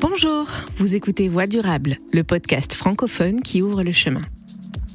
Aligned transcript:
Bonjour, 0.00 0.46
vous 0.76 0.94
écoutez 0.94 1.28
Voix 1.28 1.48
durable, 1.48 1.98
le 2.12 2.22
podcast 2.22 2.72
francophone 2.72 3.40
qui 3.40 3.62
ouvre 3.62 3.82
le 3.82 3.90
chemin. 3.90 4.22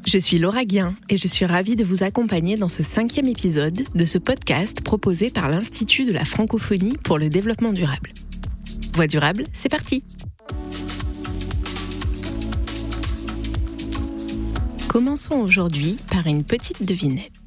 Je 0.05 0.17
suis 0.17 0.39
Laura 0.39 0.63
Guien 0.63 0.95
et 1.09 1.17
je 1.17 1.27
suis 1.27 1.43
ravie 1.45 1.75
de 1.75 1.83
vous 1.83 2.03
accompagner 2.03 2.55
dans 2.55 2.69
ce 2.69 2.83
cinquième 2.83 3.27
épisode 3.27 3.83
de 3.93 4.05
ce 4.05 4.17
podcast 4.17 4.81
proposé 4.81 5.29
par 5.29 5.49
l'Institut 5.49 6.05
de 6.05 6.13
la 6.13 6.23
francophonie 6.23 6.97
pour 7.03 7.17
le 7.17 7.27
développement 7.27 7.73
durable. 7.73 8.11
Voix 8.93 9.07
durable, 9.07 9.45
c'est 9.51 9.67
parti 9.67 10.05
Commençons 14.87 15.41
aujourd'hui 15.41 15.97
par 16.09 16.27
une 16.27 16.45
petite 16.45 16.85
devinette. 16.85 17.42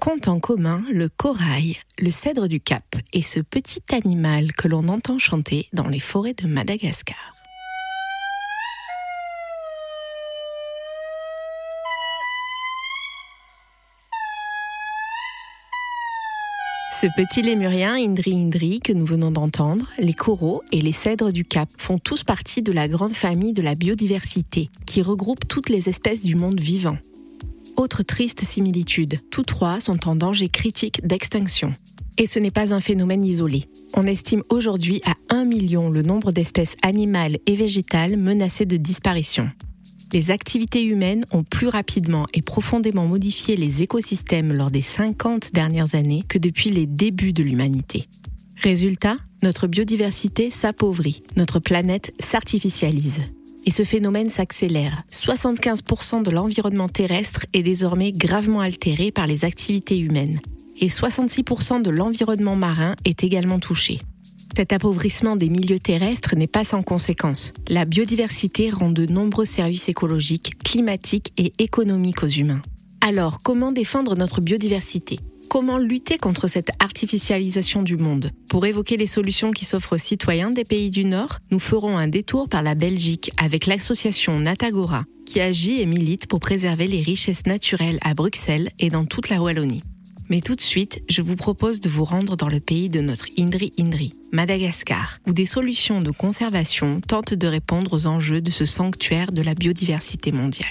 Compte 0.00 0.28
en 0.28 0.38
commun 0.38 0.84
le 0.92 1.08
corail, 1.08 1.76
le 1.98 2.10
cèdre 2.10 2.46
du 2.46 2.60
Cap 2.60 2.84
et 3.12 3.22
ce 3.22 3.40
petit 3.40 3.82
animal 3.92 4.52
que 4.52 4.68
l'on 4.68 4.86
entend 4.88 5.18
chanter 5.18 5.68
dans 5.72 5.88
les 5.88 5.98
forêts 5.98 6.34
de 6.34 6.46
Madagascar. 6.46 7.16
Ce 17.00 17.06
petit 17.16 17.42
lémurien 17.42 17.94
Indri 17.94 18.40
Indri 18.40 18.80
que 18.80 18.92
nous 18.92 19.06
venons 19.06 19.32
d'entendre, 19.32 19.88
les 19.98 20.14
coraux 20.14 20.62
et 20.70 20.80
les 20.80 20.92
cèdres 20.92 21.32
du 21.32 21.44
Cap 21.44 21.68
font 21.76 21.98
tous 21.98 22.22
partie 22.22 22.62
de 22.62 22.72
la 22.72 22.86
grande 22.86 23.12
famille 23.12 23.52
de 23.52 23.62
la 23.62 23.74
biodiversité 23.74 24.70
qui 24.86 25.02
regroupe 25.02 25.46
toutes 25.48 25.68
les 25.68 25.88
espèces 25.88 26.22
du 26.22 26.36
monde 26.36 26.60
vivant. 26.60 26.98
Autre 27.76 28.02
triste 28.02 28.44
similitude, 28.44 29.20
tous 29.30 29.44
trois 29.44 29.80
sont 29.80 30.08
en 30.08 30.16
danger 30.16 30.48
critique 30.48 31.06
d'extinction. 31.06 31.74
Et 32.16 32.26
ce 32.26 32.38
n'est 32.38 32.50
pas 32.50 32.74
un 32.74 32.80
phénomène 32.80 33.24
isolé. 33.24 33.64
On 33.94 34.02
estime 34.02 34.42
aujourd'hui 34.50 35.00
à 35.04 35.14
1 35.34 35.44
million 35.44 35.90
le 35.90 36.02
nombre 36.02 36.32
d'espèces 36.32 36.76
animales 36.82 37.38
et 37.46 37.54
végétales 37.54 38.16
menacées 38.16 38.66
de 38.66 38.76
disparition 38.76 39.50
les 40.12 40.30
activités 40.30 40.84
humaines 40.84 41.24
ont 41.32 41.42
plus 41.42 41.68
rapidement 41.68 42.26
et 42.32 42.42
profondément 42.42 43.06
modifié 43.06 43.56
les 43.56 43.82
écosystèmes 43.82 44.52
lors 44.52 44.70
des 44.70 44.82
50 44.82 45.52
dernières 45.52 45.94
années 45.94 46.24
que 46.28 46.38
depuis 46.38 46.70
les 46.70 46.86
débuts 46.86 47.32
de 47.32 47.42
l'humanité. 47.42 48.08
Résultat, 48.62 49.16
notre 49.42 49.66
biodiversité 49.66 50.50
s'appauvrit, 50.50 51.22
notre 51.36 51.60
planète 51.60 52.14
s'artificialise. 52.18 53.20
Et 53.64 53.70
ce 53.70 53.84
phénomène 53.84 54.30
s'accélère. 54.30 55.02
75% 55.12 56.22
de 56.22 56.30
l'environnement 56.30 56.88
terrestre 56.88 57.46
est 57.52 57.62
désormais 57.62 58.12
gravement 58.12 58.60
altéré 58.60 59.10
par 59.10 59.26
les 59.26 59.44
activités 59.44 59.98
humaines. 59.98 60.40
Et 60.80 60.88
66% 60.88 61.82
de 61.82 61.90
l'environnement 61.90 62.56
marin 62.56 62.94
est 63.04 63.24
également 63.24 63.58
touché. 63.58 64.00
Cet 64.56 64.72
appauvrissement 64.72 65.36
des 65.36 65.50
milieux 65.50 65.78
terrestres 65.78 66.34
n'est 66.34 66.48
pas 66.48 66.64
sans 66.64 66.82
conséquences. 66.82 67.52
La 67.68 67.84
biodiversité 67.84 68.70
rend 68.70 68.90
de 68.90 69.06
nombreux 69.06 69.44
services 69.44 69.88
écologiques, 69.88 70.58
climatiques 70.64 71.32
et 71.36 71.52
économiques 71.58 72.24
aux 72.24 72.28
humains. 72.28 72.62
Alors, 73.00 73.40
comment 73.42 73.70
défendre 73.70 74.16
notre 74.16 74.40
biodiversité? 74.40 75.20
Comment 75.48 75.78
lutter 75.78 76.18
contre 76.18 76.46
cette 76.46 76.72
artificialisation 76.78 77.82
du 77.82 77.96
monde 77.96 78.32
Pour 78.50 78.66
évoquer 78.66 78.98
les 78.98 79.06
solutions 79.06 79.50
qui 79.50 79.64
s'offrent 79.64 79.94
aux 79.94 79.98
citoyens 79.98 80.50
des 80.50 80.64
pays 80.64 80.90
du 80.90 81.06
Nord, 81.06 81.38
nous 81.50 81.58
ferons 81.58 81.96
un 81.96 82.06
détour 82.06 82.50
par 82.50 82.62
la 82.62 82.74
Belgique 82.74 83.32
avec 83.38 83.64
l'association 83.64 84.40
Natagora, 84.40 85.04
qui 85.24 85.40
agit 85.40 85.80
et 85.80 85.86
milite 85.86 86.26
pour 86.26 86.40
préserver 86.40 86.86
les 86.86 87.00
richesses 87.00 87.46
naturelles 87.46 87.98
à 88.02 88.12
Bruxelles 88.12 88.68
et 88.78 88.90
dans 88.90 89.06
toute 89.06 89.30
la 89.30 89.40
Wallonie. 89.40 89.82
Mais 90.28 90.42
tout 90.42 90.54
de 90.54 90.60
suite, 90.60 91.02
je 91.08 91.22
vous 91.22 91.36
propose 91.36 91.80
de 91.80 91.88
vous 91.88 92.04
rendre 92.04 92.36
dans 92.36 92.48
le 92.48 92.60
pays 92.60 92.90
de 92.90 93.00
notre 93.00 93.28
Indri 93.38 93.72
Indri, 93.78 94.12
Madagascar, 94.32 95.18
où 95.26 95.32
des 95.32 95.46
solutions 95.46 96.02
de 96.02 96.10
conservation 96.10 97.00
tentent 97.00 97.32
de 97.32 97.46
répondre 97.46 97.94
aux 97.94 98.06
enjeux 98.06 98.42
de 98.42 98.50
ce 98.50 98.66
sanctuaire 98.66 99.32
de 99.32 99.40
la 99.40 99.54
biodiversité 99.54 100.30
mondiale. 100.30 100.68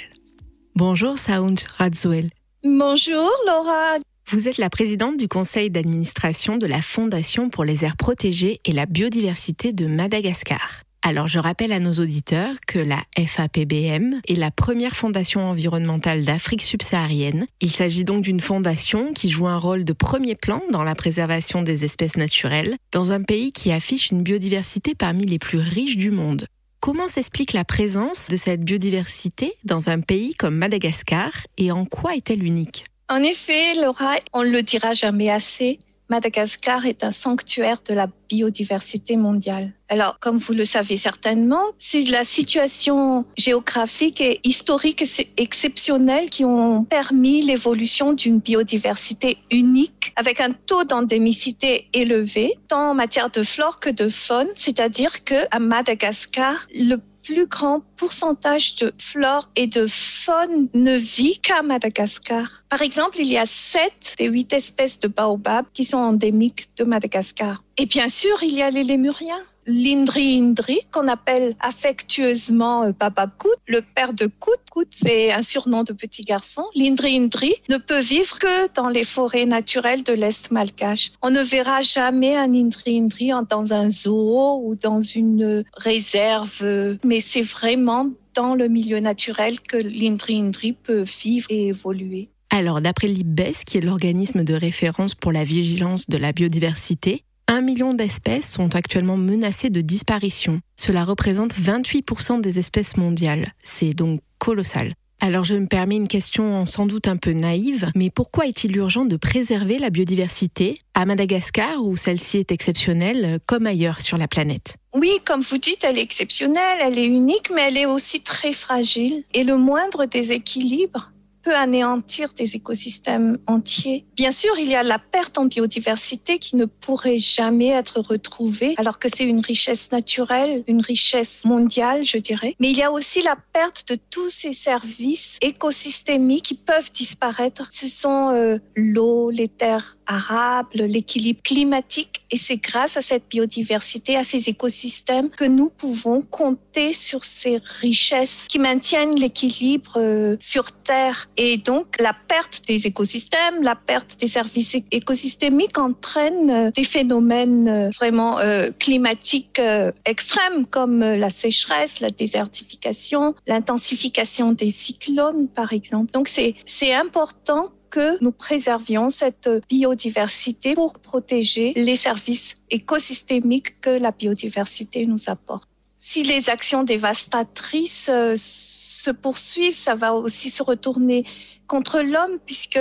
Bonjour 0.75 1.17
Sound 1.17 1.59
Radzuel. 1.79 2.29
Bonjour 2.63 3.31
Laura. 3.47 3.97
Vous 4.29 4.49
êtes 4.49 4.57
la 4.57 4.69
présidente 4.69 5.15
du 5.15 5.29
conseil 5.29 5.69
d'administration 5.69 6.57
de 6.57 6.67
la 6.67 6.81
Fondation 6.81 7.49
pour 7.49 7.63
les 7.63 7.85
aires 7.85 7.95
protégées 7.95 8.59
et 8.65 8.73
la 8.73 8.85
biodiversité 8.85 9.71
de 9.71 9.87
Madagascar. 9.87 10.83
Alors 11.01 11.29
je 11.29 11.39
rappelle 11.39 11.71
à 11.71 11.79
nos 11.79 11.93
auditeurs 11.93 12.55
que 12.67 12.77
la 12.77 13.01
FAPBM 13.17 14.19
est 14.27 14.35
la 14.35 14.51
première 14.51 14.97
fondation 14.97 15.45
environnementale 15.45 16.25
d'Afrique 16.25 16.61
subsaharienne. 16.61 17.45
Il 17.61 17.71
s'agit 17.71 18.03
donc 18.03 18.21
d'une 18.21 18.41
fondation 18.41 19.13
qui 19.13 19.29
joue 19.29 19.47
un 19.47 19.57
rôle 19.57 19.85
de 19.85 19.93
premier 19.93 20.35
plan 20.35 20.61
dans 20.73 20.83
la 20.83 20.93
préservation 20.93 21.61
des 21.61 21.85
espèces 21.85 22.17
naturelles 22.17 22.75
dans 22.91 23.13
un 23.13 23.23
pays 23.23 23.53
qui 23.53 23.71
affiche 23.71 24.11
une 24.11 24.23
biodiversité 24.23 24.93
parmi 24.93 25.25
les 25.25 25.39
plus 25.39 25.59
riches 25.59 25.95
du 25.95 26.11
monde. 26.11 26.47
Comment 26.81 27.07
s'explique 27.07 27.53
la 27.53 27.63
présence 27.63 28.27
de 28.27 28.35
cette 28.35 28.65
biodiversité 28.65 29.53
dans 29.63 29.89
un 29.89 30.01
pays 30.01 30.33
comme 30.33 30.57
Madagascar 30.57 31.31
et 31.57 31.71
en 31.71 31.85
quoi 31.85 32.17
est-elle 32.17 32.43
unique? 32.43 32.83
En 33.09 33.23
effet, 33.23 33.73
Laura, 33.75 34.15
on 34.33 34.43
ne 34.43 34.49
le 34.49 34.63
dira 34.63 34.93
jamais 34.93 35.29
assez, 35.29 35.79
Madagascar 36.09 36.85
est 36.85 37.03
un 37.03 37.11
sanctuaire 37.11 37.81
de 37.87 37.93
la 37.93 38.07
biodiversité 38.29 39.17
mondiale. 39.17 39.73
Alors, 39.89 40.19
comme 40.19 40.37
vous 40.37 40.53
le 40.53 40.63
savez 40.63 40.95
certainement, 40.97 41.63
c'est 41.77 42.03
la 42.03 42.23
situation 42.23 43.25
géographique 43.37 44.21
et 44.21 44.39
historique 44.43 45.03
exceptionnelle 45.37 46.29
qui 46.29 46.45
ont 46.45 46.83
permis 46.83 47.41
l'évolution 47.41 48.13
d'une 48.13 48.39
biodiversité 48.39 49.37
unique 49.51 50.13
avec 50.15 50.39
un 50.39 50.51
taux 50.51 50.83
d'endémicité 50.83 51.87
élevé, 51.93 52.53
tant 52.67 52.91
en 52.91 52.93
matière 52.93 53.29
de 53.29 53.43
flore 53.43 53.79
que 53.79 53.89
de 53.89 54.07
faune. 54.07 54.47
C'est-à-dire 54.55 55.23
que 55.23 55.35
à 55.51 55.59
Madagascar, 55.59 56.67
le 56.73 56.97
plus 57.27 57.45
grand 57.45 57.81
pourcentage 57.97 58.75
de 58.75 58.93
flore 58.97 59.49
et 59.57 59.67
de 59.67 59.85
faune 59.85 60.69
ne 60.73 60.95
vit 60.95 61.39
qu'à 61.39 61.61
Madagascar. 61.61 62.63
Par 62.69 62.81
exemple, 62.81 63.17
il 63.19 63.27
y 63.27 63.37
a 63.37 63.45
sept 63.45 64.15
des 64.17 64.27
huit 64.27 64.53
espèces 64.53 64.97
de 64.99 65.09
baobab 65.09 65.65
qui 65.73 65.83
sont 65.83 65.97
endémiques 65.97 66.69
de 66.77 66.85
Madagascar. 66.85 67.63
Et 67.75 67.85
bien 67.85 68.07
sûr, 68.07 68.41
il 68.43 68.53
y 68.53 68.61
a 68.61 68.71
les 68.71 68.85
lémuriens 68.85 69.43
l'Indri 69.67 70.39
Indri, 70.39 70.79
qu'on 70.91 71.07
appelle 71.07 71.55
affectueusement 71.59 72.83
euh, 72.83 72.93
Papa 72.93 73.27
Kout, 73.27 73.51
le 73.67 73.81
père 73.81 74.13
de 74.13 74.25
Kout. 74.25 74.55
Kout, 74.71 74.87
c'est 74.89 75.31
un 75.31 75.43
surnom 75.43 75.83
de 75.83 75.93
petit 75.93 76.23
garçon. 76.23 76.63
L'Indri 76.73 77.17
Indri 77.17 77.53
ne 77.69 77.77
peut 77.77 77.99
vivre 77.99 78.39
que 78.39 78.73
dans 78.73 78.89
les 78.89 79.03
forêts 79.03 79.45
naturelles 79.45 80.03
de 80.03 80.13
l'Est 80.13 80.51
malgache. 80.51 81.11
On 81.21 81.29
ne 81.29 81.41
verra 81.41 81.81
jamais 81.81 82.35
un 82.35 82.53
Indri 82.53 82.97
Indri 82.97 83.31
dans 83.49 83.73
un 83.73 83.89
zoo 83.89 84.61
ou 84.63 84.75
dans 84.75 84.99
une 84.99 85.63
réserve, 85.75 86.97
mais 87.03 87.19
c'est 87.19 87.41
vraiment 87.41 88.09
dans 88.33 88.55
le 88.55 88.67
milieu 88.67 88.99
naturel 88.99 89.59
que 89.59 89.77
l'Indri 89.77 90.39
Indri 90.39 90.73
peut 90.73 91.03
vivre 91.03 91.47
et 91.49 91.67
évoluer. 91.67 92.29
Alors, 92.49 92.81
d'après 92.81 93.07
l'IBES, 93.07 93.65
qui 93.65 93.77
est 93.77 93.81
l'organisme 93.81 94.43
de 94.43 94.53
référence 94.53 95.15
pour 95.15 95.31
la 95.31 95.43
vigilance 95.43 96.07
de 96.07 96.17
la 96.17 96.31
biodiversité, 96.31 97.23
un 97.57 97.61
million 97.61 97.91
d'espèces 97.91 98.51
sont 98.51 98.75
actuellement 98.75 99.17
menacées 99.17 99.71
de 99.71 99.81
disparition. 99.81 100.59
Cela 100.75 101.03
représente 101.03 101.55
28% 101.55 102.39
des 102.39 102.59
espèces 102.59 102.97
mondiales. 102.97 103.53
C'est 103.63 103.95
donc 103.95 104.21
colossal. 104.37 104.93
Alors 105.19 105.43
je 105.43 105.55
me 105.55 105.65
permets 105.65 105.95
une 105.95 106.07
question 106.07 106.67
sans 106.67 106.85
doute 106.85 107.07
un 107.07 107.17
peu 107.17 107.31
naïve, 107.31 107.89
mais 107.95 108.11
pourquoi 108.11 108.45
est-il 108.45 108.77
urgent 108.77 109.05
de 109.05 109.17
préserver 109.17 109.79
la 109.79 109.89
biodiversité 109.89 110.79
à 110.93 111.07
Madagascar 111.07 111.83
où 111.83 111.97
celle-ci 111.97 112.37
est 112.37 112.51
exceptionnelle 112.51 113.39
comme 113.47 113.65
ailleurs 113.65 114.01
sur 114.01 114.19
la 114.19 114.27
planète? 114.27 114.75
Oui, 114.93 115.09
comme 115.25 115.41
vous 115.41 115.57
dites, 115.57 115.83
elle 115.83 115.97
est 115.97 116.03
exceptionnelle, 116.03 116.77
elle 116.79 116.99
est 116.99 117.07
unique, 117.07 117.49
mais 117.55 117.69
elle 117.69 117.77
est 117.77 117.87
aussi 117.87 118.21
très 118.21 118.53
fragile. 118.53 119.23
Et 119.33 119.43
le 119.43 119.57
moindre 119.57 120.05
déséquilibre 120.05 121.11
anéantir 121.51 122.33
des 122.33 122.55
écosystèmes 122.55 123.37
entiers. 123.47 124.05
Bien 124.15 124.31
sûr, 124.31 124.57
il 124.57 124.67
y 124.67 124.75
a 124.75 124.83
la 124.83 124.99
perte 124.99 125.37
en 125.37 125.45
biodiversité 125.45 126.39
qui 126.39 126.55
ne 126.55 126.65
pourrait 126.65 127.17
jamais 127.17 127.69
être 127.69 127.99
retrouvée, 127.99 128.75
alors 128.77 128.99
que 128.99 129.07
c'est 129.07 129.23
une 129.23 129.41
richesse 129.41 129.91
naturelle, 129.91 130.63
une 130.67 130.81
richesse 130.81 131.45
mondiale, 131.45 132.03
je 132.03 132.17
dirais. 132.17 132.55
Mais 132.59 132.71
il 132.71 132.77
y 132.77 132.83
a 132.83 132.91
aussi 132.91 133.21
la 133.21 133.35
perte 133.53 133.87
de 133.89 133.97
tous 134.09 134.29
ces 134.29 134.53
services 134.53 135.37
écosystémiques 135.41 136.45
qui 136.45 136.55
peuvent 136.55 136.91
disparaître. 136.93 137.65
Ce 137.69 137.87
sont 137.87 138.31
euh, 138.31 138.59
l'eau, 138.75 139.29
les 139.29 139.47
terres 139.47 139.96
arables, 140.07 140.83
l'équilibre 140.83 141.41
climatique. 141.43 142.23
Et 142.31 142.37
c'est 142.37 142.57
grâce 142.57 142.97
à 142.97 143.01
cette 143.01 143.27
biodiversité, 143.29 144.17
à 144.17 144.23
ces 144.23 144.49
écosystèmes, 144.49 145.29
que 145.29 145.45
nous 145.45 145.69
pouvons 145.69 146.21
compter 146.21 146.93
sur 146.93 147.23
ces 147.23 147.59
richesses 147.81 148.45
qui 148.49 148.59
maintiennent 148.59 149.15
l'équilibre 149.15 149.93
euh, 149.97 150.35
sur 150.39 150.71
Terre. 150.71 151.29
Et 151.37 151.57
donc, 151.57 151.95
la 151.99 152.13
perte 152.27 152.63
des 152.67 152.87
écosystèmes, 152.87 153.61
la 153.61 153.75
perte 153.75 154.19
des 154.19 154.27
services 154.27 154.77
écosystémiques 154.91 155.77
entraîne 155.77 156.49
euh, 156.49 156.71
des 156.71 156.83
phénomènes 156.83 157.67
euh, 157.67 157.89
vraiment 157.89 158.37
climatiques 158.79 159.61
extrêmes 160.05 160.65
comme 160.65 160.99
la 160.99 161.29
sécheresse, 161.29 161.99
la 161.99 162.11
désertification, 162.11 163.35
l'intensification 163.47 164.51
des 164.51 164.69
cyclones, 164.69 165.47
par 165.47 165.73
exemple. 165.73 166.11
Donc, 166.11 166.27
c'est 166.27 166.93
important 166.93 167.71
que 167.89 168.21
nous 168.21 168.31
préservions 168.31 169.09
cette 169.09 169.49
biodiversité 169.69 170.73
pour 170.75 170.99
protéger 170.99 171.73
les 171.75 171.97
services 171.97 172.55
écosystémiques 172.69 173.79
que 173.81 173.89
la 173.89 174.11
biodiversité 174.11 175.05
nous 175.05 175.29
apporte. 175.29 175.67
Si 175.95 176.23
les 176.23 176.49
actions 176.49 176.83
dévastatrices 176.83 178.09
euh, 178.09 178.33
se 178.37 179.11
poursuivent, 179.11 179.75
ça 179.75 179.95
va 179.95 180.13
aussi 180.13 180.49
se 180.49 180.61
retourner 180.61 181.25
contre 181.67 182.01
l'homme 182.01 182.37
puisque 182.45 182.79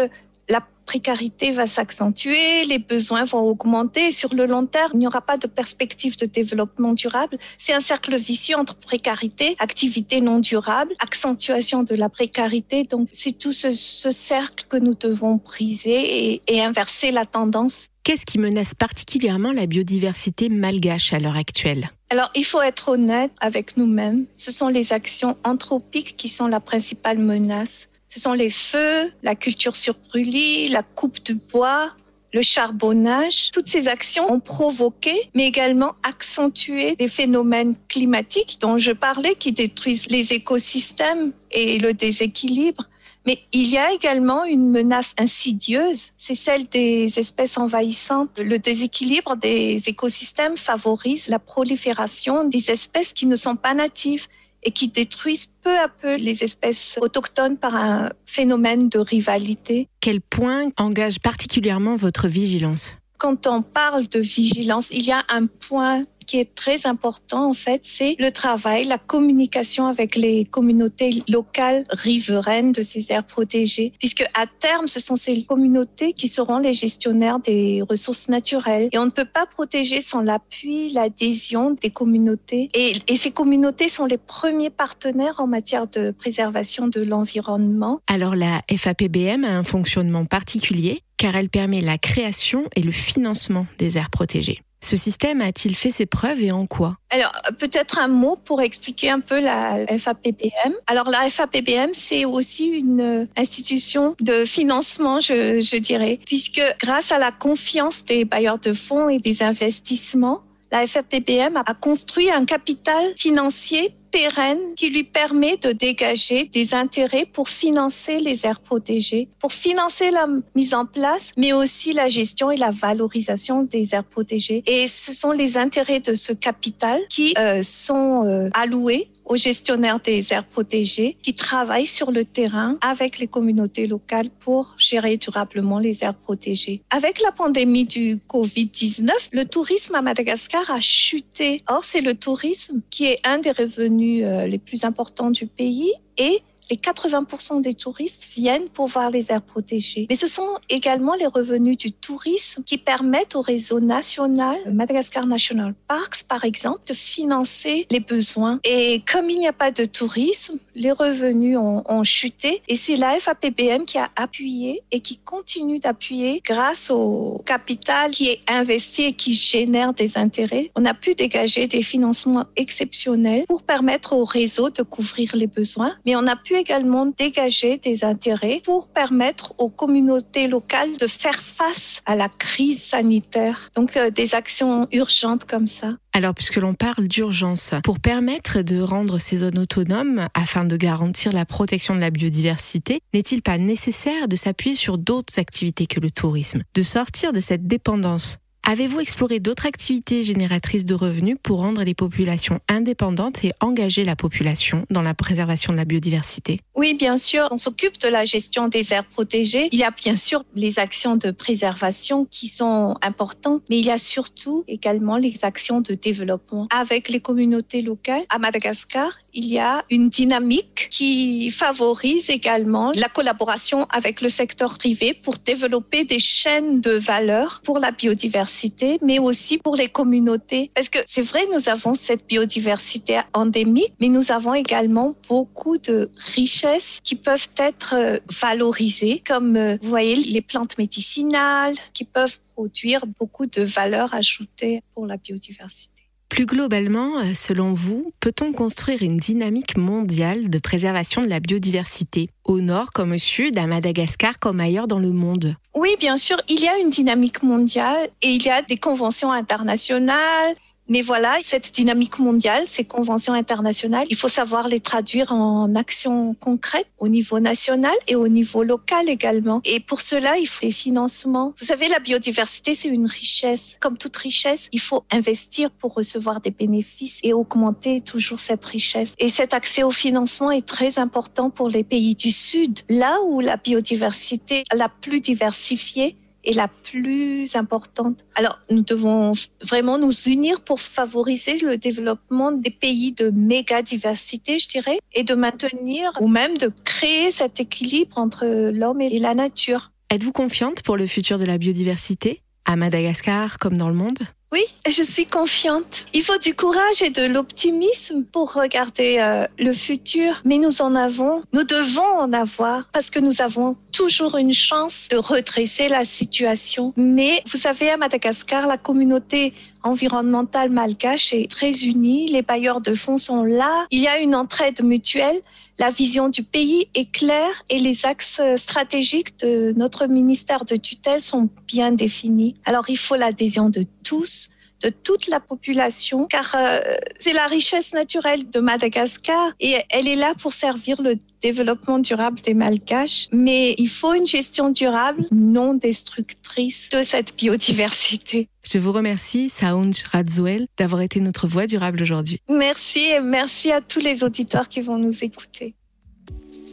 précarité 0.86 1.50
va 1.50 1.66
s'accentuer, 1.66 2.64
les 2.64 2.78
besoins 2.78 3.24
vont 3.24 3.40
augmenter. 3.40 4.12
Sur 4.12 4.32
le 4.34 4.46
long 4.46 4.64
terme, 4.66 4.92
il 4.94 5.00
n'y 5.00 5.06
aura 5.06 5.20
pas 5.20 5.36
de 5.36 5.46
perspective 5.46 6.16
de 6.16 6.26
développement 6.26 6.94
durable. 6.94 7.36
C'est 7.58 7.74
un 7.74 7.80
cercle 7.80 8.16
vicieux 8.16 8.56
entre 8.56 8.76
précarité, 8.76 9.56
activité 9.58 10.20
non 10.20 10.38
durable, 10.38 10.94
accentuation 11.00 11.82
de 11.82 11.94
la 11.94 12.08
précarité. 12.08 12.84
Donc, 12.84 13.08
c'est 13.12 13.36
tout 13.36 13.52
ce, 13.52 13.72
cercle 14.10 14.66
que 14.68 14.76
nous 14.76 14.94
devons 14.94 15.34
briser 15.36 16.32
et, 16.32 16.42
et 16.46 16.62
inverser 16.62 17.10
la 17.10 17.26
tendance. 17.26 17.88
Qu'est-ce 18.04 18.24
qui 18.24 18.38
menace 18.38 18.72
particulièrement 18.72 19.50
la 19.50 19.66
biodiversité 19.66 20.48
malgache 20.48 21.12
à 21.12 21.18
l'heure 21.18 21.36
actuelle? 21.36 21.90
Alors, 22.08 22.30
il 22.36 22.44
faut 22.44 22.62
être 22.62 22.90
honnête 22.90 23.32
avec 23.40 23.76
nous-mêmes. 23.76 24.26
Ce 24.36 24.52
sont 24.52 24.68
les 24.68 24.92
actions 24.92 25.36
anthropiques 25.42 26.16
qui 26.16 26.28
sont 26.28 26.46
la 26.46 26.60
principale 26.60 27.18
menace. 27.18 27.88
Ce 28.08 28.20
sont 28.20 28.32
les 28.32 28.50
feux, 28.50 29.12
la 29.22 29.34
culture 29.34 29.76
sur 29.76 29.94
brûlis, 30.08 30.68
la 30.68 30.82
coupe 30.82 31.22
de 31.24 31.34
bois, 31.34 31.92
le 32.32 32.42
charbonnage. 32.42 33.50
Toutes 33.52 33.68
ces 33.68 33.88
actions 33.88 34.30
ont 34.30 34.40
provoqué, 34.40 35.30
mais 35.34 35.46
également 35.46 35.94
accentué 36.02 36.94
des 36.96 37.08
phénomènes 37.08 37.74
climatiques 37.88 38.58
dont 38.60 38.78
je 38.78 38.92
parlais 38.92 39.34
qui 39.34 39.52
détruisent 39.52 40.08
les 40.10 40.32
écosystèmes 40.32 41.32
et 41.50 41.78
le 41.78 41.94
déséquilibre. 41.94 42.84
Mais 43.26 43.40
il 43.52 43.66
y 43.66 43.76
a 43.76 43.92
également 43.92 44.44
une 44.44 44.70
menace 44.70 45.14
insidieuse, 45.18 46.12
c'est 46.16 46.36
celle 46.36 46.68
des 46.68 47.18
espèces 47.18 47.58
envahissantes. 47.58 48.38
Le 48.38 48.60
déséquilibre 48.60 49.34
des 49.36 49.82
écosystèmes 49.88 50.56
favorise 50.56 51.26
la 51.26 51.40
prolifération 51.40 52.44
des 52.44 52.70
espèces 52.70 53.12
qui 53.12 53.26
ne 53.26 53.34
sont 53.34 53.56
pas 53.56 53.74
natives 53.74 54.28
et 54.66 54.72
qui 54.72 54.88
détruisent 54.88 55.52
peu 55.62 55.78
à 55.78 55.88
peu 55.88 56.16
les 56.16 56.42
espèces 56.42 56.98
autochtones 57.00 57.56
par 57.56 57.74
un 57.76 58.10
phénomène 58.26 58.88
de 58.88 58.98
rivalité. 58.98 59.88
Quel 60.00 60.20
point 60.20 60.66
engage 60.76 61.20
particulièrement 61.20 61.96
votre 61.96 62.28
vigilance? 62.28 62.96
Quand 63.18 63.46
on 63.46 63.62
parle 63.62 64.08
de 64.08 64.20
vigilance, 64.20 64.90
il 64.90 65.04
y 65.04 65.12
a 65.12 65.24
un 65.30 65.46
point 65.46 66.02
qui 66.26 66.38
est 66.38 66.54
très 66.54 66.86
important, 66.86 67.48
en 67.48 67.54
fait, 67.54 67.82
c'est 67.84 68.16
le 68.18 68.30
travail, 68.30 68.84
la 68.84 68.98
communication 68.98 69.86
avec 69.86 70.16
les 70.16 70.44
communautés 70.44 71.22
locales 71.28 71.86
riveraines 71.90 72.72
de 72.72 72.82
ces 72.82 73.12
aires 73.12 73.24
protégées, 73.24 73.92
puisque 73.98 74.24
à 74.34 74.46
terme, 74.46 74.86
ce 74.86 75.00
sont 75.00 75.16
ces 75.16 75.44
communautés 75.44 76.12
qui 76.12 76.28
seront 76.28 76.58
les 76.58 76.72
gestionnaires 76.72 77.38
des 77.38 77.82
ressources 77.88 78.28
naturelles. 78.28 78.88
Et 78.92 78.98
on 78.98 79.06
ne 79.06 79.10
peut 79.10 79.24
pas 79.24 79.46
protéger 79.46 80.00
sans 80.00 80.20
l'appui, 80.20 80.90
l'adhésion 80.90 81.76
des 81.80 81.90
communautés. 81.90 82.68
Et 82.74 83.16
ces 83.16 83.30
communautés 83.30 83.88
sont 83.88 84.06
les 84.06 84.18
premiers 84.18 84.70
partenaires 84.70 85.36
en 85.38 85.46
matière 85.46 85.86
de 85.86 86.10
préservation 86.10 86.88
de 86.88 87.00
l'environnement. 87.00 88.00
Alors 88.06 88.34
la 88.34 88.62
FAPBM 88.74 89.44
a 89.44 89.56
un 89.56 89.64
fonctionnement 89.64 90.24
particulier 90.24 91.00
car 91.16 91.34
elle 91.36 91.48
permet 91.48 91.80
la 91.80 91.98
création 91.98 92.64
et 92.76 92.82
le 92.82 92.92
financement 92.92 93.66
des 93.78 93.96
aires 93.96 94.10
protégées. 94.10 94.58
Ce 94.80 94.96
système 94.96 95.40
a-t-il 95.40 95.74
fait 95.74 95.90
ses 95.90 96.06
preuves 96.06 96.42
et 96.42 96.52
en 96.52 96.66
quoi? 96.66 96.96
Alors, 97.10 97.32
peut-être 97.58 97.98
un 97.98 98.08
mot 98.08 98.36
pour 98.36 98.60
expliquer 98.60 99.10
un 99.10 99.20
peu 99.20 99.40
la 99.40 99.86
FAPBM. 99.98 100.74
Alors, 100.86 101.08
la 101.10 101.28
FAPBM, 101.30 101.90
c'est 101.92 102.24
aussi 102.24 102.66
une 102.68 103.28
institution 103.36 104.14
de 104.20 104.44
financement, 104.44 105.20
je, 105.20 105.60
je 105.60 105.76
dirais, 105.76 106.20
puisque 106.26 106.62
grâce 106.80 107.10
à 107.12 107.18
la 107.18 107.32
confiance 107.32 108.04
des 108.04 108.24
bailleurs 108.24 108.58
de 108.58 108.72
fonds 108.72 109.08
et 109.08 109.18
des 109.18 109.42
investissements, 109.42 110.42
la 110.72 110.86
FAPBM 110.86 111.56
a 111.64 111.74
construit 111.74 112.30
un 112.30 112.44
capital 112.44 113.12
financier 113.16 113.94
pérenne 114.10 114.74
qui 114.76 114.88
lui 114.88 115.04
permet 115.04 115.56
de 115.58 115.72
dégager 115.72 116.44
des 116.46 116.74
intérêts 116.74 117.26
pour 117.26 117.48
financer 117.48 118.18
les 118.18 118.46
aires 118.46 118.60
protégées, 118.60 119.28
pour 119.40 119.52
financer 119.52 120.10
la 120.10 120.26
mise 120.54 120.74
en 120.74 120.86
place, 120.86 121.32
mais 121.36 121.52
aussi 121.52 121.92
la 121.92 122.08
gestion 122.08 122.50
et 122.50 122.56
la 122.56 122.70
valorisation 122.70 123.62
des 123.62 123.94
aires 123.94 124.04
protégées. 124.04 124.62
Et 124.66 124.88
ce 124.88 125.12
sont 125.12 125.32
les 125.32 125.58
intérêts 125.58 126.00
de 126.00 126.14
ce 126.14 126.32
capital 126.32 126.98
qui 127.10 127.34
euh, 127.38 127.62
sont 127.62 128.24
euh, 128.24 128.48
alloués 128.54 129.10
aux 129.26 129.36
gestionnaires 129.36 130.00
des 130.00 130.32
aires 130.32 130.44
protégées 130.44 131.16
qui 131.22 131.34
travaillent 131.34 131.86
sur 131.86 132.10
le 132.10 132.24
terrain 132.24 132.78
avec 132.80 133.18
les 133.18 133.26
communautés 133.26 133.86
locales 133.86 134.30
pour 134.30 134.74
gérer 134.78 135.16
durablement 135.16 135.78
les 135.78 136.04
aires 136.04 136.14
protégées. 136.14 136.82
Avec 136.90 137.20
la 137.20 137.32
pandémie 137.32 137.84
du 137.84 138.16
Covid-19, 138.28 139.10
le 139.32 139.44
tourisme 139.44 139.94
à 139.94 140.02
Madagascar 140.02 140.70
a 140.70 140.80
chuté. 140.80 141.62
Or, 141.68 141.84
c'est 141.84 142.00
le 142.00 142.14
tourisme 142.14 142.80
qui 142.90 143.06
est 143.06 143.20
un 143.24 143.38
des 143.38 143.50
revenus 143.50 144.24
euh, 144.24 144.46
les 144.46 144.58
plus 144.58 144.84
importants 144.84 145.30
du 145.30 145.46
pays 145.46 145.92
et 146.18 146.40
les 146.70 146.76
80% 146.76 147.60
des 147.60 147.74
touristes 147.74 148.26
viennent 148.34 148.68
pour 148.68 148.86
voir 148.86 149.10
les 149.10 149.30
aires 149.30 149.42
protégées. 149.42 150.06
Mais 150.08 150.16
ce 150.16 150.26
sont 150.26 150.48
également 150.68 151.14
les 151.14 151.26
revenus 151.26 151.76
du 151.76 151.92
tourisme 151.92 152.62
qui 152.64 152.78
permettent 152.78 153.36
au 153.36 153.40
réseau 153.40 153.80
national, 153.80 154.56
Madagascar 154.72 155.26
National 155.26 155.74
Parks 155.88 156.24
par 156.28 156.44
exemple, 156.44 156.80
de 156.88 156.94
financer 156.94 157.86
les 157.90 158.00
besoins. 158.00 158.60
Et 158.64 159.02
comme 159.10 159.30
il 159.30 159.38
n'y 159.38 159.48
a 159.48 159.52
pas 159.52 159.70
de 159.70 159.84
tourisme, 159.84 160.58
les 160.74 160.92
revenus 160.92 161.56
ont, 161.56 161.82
ont 161.88 162.04
chuté. 162.04 162.62
Et 162.68 162.76
c'est 162.76 162.96
la 162.96 163.18
FAPBM 163.18 163.84
qui 163.84 163.98
a 163.98 164.10
appuyé 164.16 164.82
et 164.90 165.00
qui 165.00 165.18
continue 165.18 165.78
d'appuyer 165.78 166.42
grâce 166.44 166.90
au 166.90 167.42
capital 167.46 168.10
qui 168.10 168.28
est 168.28 168.40
investi 168.48 169.02
et 169.04 169.12
qui 169.12 169.34
génère 169.34 169.92
des 169.94 170.18
intérêts. 170.18 170.70
On 170.74 170.84
a 170.84 170.94
pu 170.94 171.14
dégager 171.14 171.66
des 171.66 171.82
financements 171.82 172.46
exceptionnels 172.56 173.44
pour 173.46 173.62
permettre 173.62 174.12
au 174.14 174.24
réseau 174.24 174.70
de 174.70 174.82
couvrir 174.82 175.36
les 175.36 175.46
besoins. 175.46 175.94
Mais 176.04 176.16
on 176.16 176.26
a 176.26 176.36
pu 176.36 176.55
également 176.56 177.06
dégager 177.06 177.78
des 177.78 178.04
intérêts 178.04 178.60
pour 178.64 178.88
permettre 178.88 179.54
aux 179.58 179.68
communautés 179.68 180.48
locales 180.48 180.96
de 180.96 181.06
faire 181.06 181.40
face 181.40 182.02
à 182.06 182.16
la 182.16 182.28
crise 182.28 182.82
sanitaire. 182.82 183.70
Donc 183.74 183.96
euh, 183.96 184.10
des 184.10 184.34
actions 184.34 184.88
urgentes 184.92 185.44
comme 185.44 185.66
ça. 185.66 185.96
Alors, 186.12 186.34
puisque 186.34 186.56
l'on 186.56 186.72
parle 186.72 187.08
d'urgence, 187.08 187.74
pour 187.84 188.00
permettre 188.00 188.62
de 188.62 188.80
rendre 188.80 189.18
ces 189.18 189.38
zones 189.38 189.58
autonomes 189.58 190.28
afin 190.32 190.64
de 190.64 190.76
garantir 190.76 191.30
la 191.30 191.44
protection 191.44 191.94
de 191.94 192.00
la 192.00 192.08
biodiversité, 192.10 193.00
n'est-il 193.12 193.42
pas 193.42 193.58
nécessaire 193.58 194.26
de 194.26 194.34
s'appuyer 194.34 194.76
sur 194.76 194.96
d'autres 194.96 195.38
activités 195.38 195.86
que 195.86 196.00
le 196.00 196.10
tourisme, 196.10 196.62
de 196.74 196.82
sortir 196.82 197.34
de 197.34 197.40
cette 197.40 197.66
dépendance? 197.66 198.38
Avez-vous 198.68 198.98
exploré 198.98 199.38
d'autres 199.38 199.66
activités 199.66 200.24
génératrices 200.24 200.84
de 200.84 200.94
revenus 200.94 201.36
pour 201.40 201.60
rendre 201.60 201.84
les 201.84 201.94
populations 201.94 202.58
indépendantes 202.68 203.44
et 203.44 203.52
engager 203.60 204.02
la 204.02 204.16
population 204.16 204.84
dans 204.90 205.02
la 205.02 205.14
préservation 205.14 205.72
de 205.72 205.76
la 205.76 205.84
biodiversité? 205.84 206.58
Oui, 206.74 206.94
bien 206.94 207.16
sûr. 207.16 207.46
On 207.52 207.58
s'occupe 207.58 208.00
de 208.00 208.08
la 208.08 208.24
gestion 208.24 208.66
des 208.66 208.92
aires 208.92 209.04
protégées. 209.04 209.68
Il 209.70 209.78
y 209.78 209.84
a 209.84 209.92
bien 209.92 210.16
sûr 210.16 210.42
les 210.56 210.80
actions 210.80 211.14
de 211.14 211.30
préservation 211.30 212.26
qui 212.28 212.48
sont 212.48 212.96
importantes, 213.02 213.62
mais 213.70 213.78
il 213.78 213.86
y 213.86 213.90
a 213.92 213.98
surtout 213.98 214.64
également 214.66 215.16
les 215.16 215.44
actions 215.44 215.80
de 215.80 215.94
développement 215.94 216.66
avec 216.74 217.08
les 217.08 217.20
communautés 217.20 217.82
locales. 217.82 218.24
À 218.30 218.40
Madagascar, 218.40 219.12
il 219.32 219.44
y 219.44 219.60
a 219.60 219.84
une 219.90 220.08
dynamique 220.08 220.88
qui 220.90 221.52
favorise 221.52 222.30
également 222.30 222.90
la 222.96 223.08
collaboration 223.08 223.86
avec 223.90 224.20
le 224.22 224.28
secteur 224.28 224.76
privé 224.76 225.14
pour 225.14 225.34
développer 225.34 226.04
des 226.04 226.18
chaînes 226.18 226.80
de 226.80 226.90
valeur 226.90 227.60
pour 227.62 227.78
la 227.78 227.92
biodiversité 227.92 228.55
mais 229.02 229.18
aussi 229.18 229.58
pour 229.58 229.76
les 229.76 229.88
communautés. 229.88 230.70
Parce 230.74 230.88
que 230.88 230.98
c'est 231.06 231.22
vrai, 231.22 231.40
nous 231.52 231.68
avons 231.68 231.94
cette 231.94 232.26
biodiversité 232.26 233.20
endémique, 233.32 233.94
mais 234.00 234.08
nous 234.08 234.32
avons 234.32 234.54
également 234.54 235.14
beaucoup 235.28 235.78
de 235.78 236.10
richesses 236.34 237.00
qui 237.04 237.16
peuvent 237.16 237.48
être 237.58 237.94
euh, 237.94 238.18
valorisées, 238.40 239.22
comme 239.26 239.56
euh, 239.56 239.78
vous 239.82 239.88
voyez 239.88 240.16
les 240.16 240.42
plantes 240.42 240.78
médicinales 240.78 241.74
qui 241.92 242.04
peuvent 242.04 242.38
produire 242.54 243.06
beaucoup 243.18 243.46
de 243.46 243.62
valeur 243.62 244.14
ajoutée 244.14 244.82
pour 244.94 245.06
la 245.06 245.16
biodiversité. 245.16 245.95
Plus 246.28 246.44
globalement, 246.44 247.18
euh, 247.18 247.34
selon 247.34 247.72
vous, 247.72 248.10
peut-on 248.20 248.52
construire 248.52 249.02
une 249.02 249.16
dynamique 249.16 249.76
mondiale 249.76 250.50
de 250.50 250.58
préservation 250.58 251.22
de 251.22 251.28
la 251.28 251.40
biodiversité, 251.40 252.28
au 252.44 252.60
nord 252.60 252.92
comme 252.92 253.12
au 253.12 253.18
sud, 253.18 253.56
à 253.58 253.66
Madagascar 253.66 254.38
comme 254.40 254.60
ailleurs 254.60 254.88
dans 254.88 254.98
le 254.98 255.12
monde? 255.12 255.54
Oui, 255.74 255.90
bien 256.00 256.16
sûr, 256.16 256.36
il 256.48 256.60
y 256.60 256.68
a 256.68 256.78
une 256.78 256.90
dynamique 256.90 257.42
mondiale 257.42 258.10
et 258.22 258.30
il 258.30 258.42
y 258.42 258.50
a 258.50 258.62
des 258.62 258.76
conventions 258.76 259.30
internationales, 259.30 260.56
mais 260.88 261.02
voilà, 261.02 261.36
cette 261.42 261.74
dynamique 261.74 262.18
mondiale, 262.18 262.64
ces 262.66 262.84
conventions 262.84 263.32
internationales, 263.32 264.06
il 264.08 264.16
faut 264.16 264.28
savoir 264.28 264.68
les 264.68 264.80
traduire 264.80 265.32
en 265.32 265.74
actions 265.74 266.34
concrètes 266.34 266.86
au 266.98 267.08
niveau 267.08 267.40
national 267.40 267.94
et 268.06 268.16
au 268.16 268.28
niveau 268.28 268.62
local 268.62 269.08
également. 269.08 269.60
Et 269.64 269.80
pour 269.80 270.00
cela, 270.00 270.38
il 270.38 270.46
faut 270.46 270.64
des 270.66 270.72
financements. 270.72 271.54
Vous 271.58 271.66
savez, 271.66 271.88
la 271.88 271.98
biodiversité, 271.98 272.74
c'est 272.74 272.88
une 272.88 273.06
richesse. 273.06 273.76
Comme 273.80 273.98
toute 273.98 274.16
richesse, 274.16 274.68
il 274.72 274.80
faut 274.80 275.04
investir 275.10 275.70
pour 275.70 275.94
recevoir 275.94 276.40
des 276.40 276.50
bénéfices 276.50 277.20
et 277.22 277.32
augmenter 277.32 278.00
toujours 278.00 278.40
cette 278.40 278.64
richesse. 278.64 279.14
Et 279.18 279.28
cet 279.28 279.54
accès 279.54 279.82
au 279.82 279.90
financement 279.90 280.50
est 280.50 280.66
très 280.66 280.98
important 280.98 281.50
pour 281.50 281.68
les 281.68 281.84
pays 281.84 282.14
du 282.14 282.30
Sud, 282.30 282.80
là 282.88 283.18
où 283.26 283.40
la 283.40 283.56
biodiversité 283.56 284.64
la 284.72 284.88
plus 284.88 285.20
diversifiée 285.20 286.16
est 286.46 286.54
la 286.54 286.68
plus 286.68 287.54
importante. 287.56 288.24
Alors, 288.34 288.58
nous 288.70 288.82
devons 288.82 289.32
vraiment 289.62 289.98
nous 289.98 290.12
unir 290.26 290.60
pour 290.62 290.80
favoriser 290.80 291.58
le 291.58 291.76
développement 291.76 292.52
des 292.52 292.70
pays 292.70 293.12
de 293.12 293.30
méga 293.30 293.82
diversité, 293.82 294.58
je 294.58 294.68
dirais, 294.68 294.98
et 295.12 295.24
de 295.24 295.34
maintenir 295.34 296.12
ou 296.20 296.28
même 296.28 296.56
de 296.56 296.72
créer 296.84 297.30
cet 297.30 297.60
équilibre 297.60 298.16
entre 298.16 298.46
l'homme 298.46 299.00
et 299.00 299.18
la 299.18 299.34
nature. 299.34 299.90
Êtes-vous 300.08 300.32
confiante 300.32 300.82
pour 300.82 300.96
le 300.96 301.06
futur 301.06 301.38
de 301.38 301.44
la 301.44 301.58
biodiversité, 301.58 302.40
à 302.64 302.76
Madagascar 302.76 303.58
comme 303.58 303.76
dans 303.76 303.88
le 303.88 303.94
monde? 303.94 304.18
Oui, 304.52 304.64
je 304.88 305.02
suis 305.02 305.26
confiante. 305.26 306.06
Il 306.14 306.22
faut 306.22 306.38
du 306.38 306.54
courage 306.54 307.02
et 307.02 307.10
de 307.10 307.24
l'optimisme 307.24 308.24
pour 308.24 308.52
regarder 308.52 309.16
euh, 309.18 309.44
le 309.58 309.72
futur, 309.72 310.40
mais 310.44 310.58
nous 310.58 310.82
en 310.82 310.94
avons, 310.94 311.42
nous 311.52 311.64
devons 311.64 312.20
en 312.20 312.32
avoir 312.32 312.88
parce 312.92 313.10
que 313.10 313.18
nous 313.18 313.42
avons 313.42 313.76
toujours 313.92 314.36
une 314.36 314.52
chance 314.52 315.08
de 315.10 315.16
redresser 315.16 315.88
la 315.88 316.04
situation. 316.04 316.92
Mais 316.96 317.42
vous 317.50 317.58
savez, 317.58 317.90
à 317.90 317.96
Madagascar, 317.96 318.68
la 318.68 318.78
communauté 318.78 319.52
environnementale 319.82 320.70
malgache 320.70 321.32
est 321.32 321.50
très 321.50 321.84
unie, 321.84 322.28
les 322.28 322.42
bailleurs 322.42 322.80
de 322.80 322.94
fonds 322.94 323.18
sont 323.18 323.42
là, 323.42 323.86
il 323.90 324.00
y 324.00 324.08
a 324.08 324.18
une 324.18 324.34
entraide 324.34 324.82
mutuelle 324.82 325.40
la 325.78 325.90
vision 325.90 326.28
du 326.28 326.42
pays 326.42 326.88
est 326.94 327.10
claire 327.10 327.62
et 327.68 327.78
les 327.78 328.06
axes 328.06 328.40
stratégiques 328.56 329.38
de 329.40 329.72
notre 329.76 330.06
ministère 330.06 330.64
de 330.64 330.76
tutelle 330.76 331.20
sont 331.20 331.50
bien 331.66 331.92
définis. 331.92 332.54
Alors 332.64 332.88
il 332.88 332.96
faut 332.96 333.16
l'adhésion 333.16 333.68
de 333.68 333.84
tous 334.02 334.50
de 334.82 334.90
toute 334.90 335.26
la 335.26 335.40
population, 335.40 336.26
car 336.26 336.54
euh, 336.54 336.80
c'est 337.18 337.32
la 337.32 337.46
richesse 337.46 337.92
naturelle 337.94 338.48
de 338.50 338.60
Madagascar 338.60 339.52
et 339.60 339.76
elle 339.90 340.06
est 340.06 340.16
là 340.16 340.34
pour 340.40 340.52
servir 340.52 341.00
le 341.00 341.16
développement 341.42 341.98
durable 341.98 342.40
des 342.40 342.54
Malgaches. 342.54 343.28
Mais 343.32 343.74
il 343.78 343.88
faut 343.88 344.14
une 344.14 344.26
gestion 344.26 344.70
durable, 344.70 345.26
non 345.30 345.74
destructrice 345.74 346.88
de 346.90 347.02
cette 347.02 347.36
biodiversité. 347.36 348.48
Je 348.64 348.78
vous 348.78 348.92
remercie, 348.92 349.48
Saounj 349.48 350.04
Radzuel, 350.04 350.66
d'avoir 350.76 351.00
été 351.00 351.20
notre 351.20 351.46
voix 351.46 351.66
durable 351.66 352.02
aujourd'hui. 352.02 352.40
Merci 352.48 353.00
et 353.10 353.20
merci 353.20 353.70
à 353.70 353.80
tous 353.80 354.00
les 354.00 354.24
auditeurs 354.24 354.68
qui 354.68 354.80
vont 354.80 354.98
nous 354.98 355.24
écouter. 355.24 355.74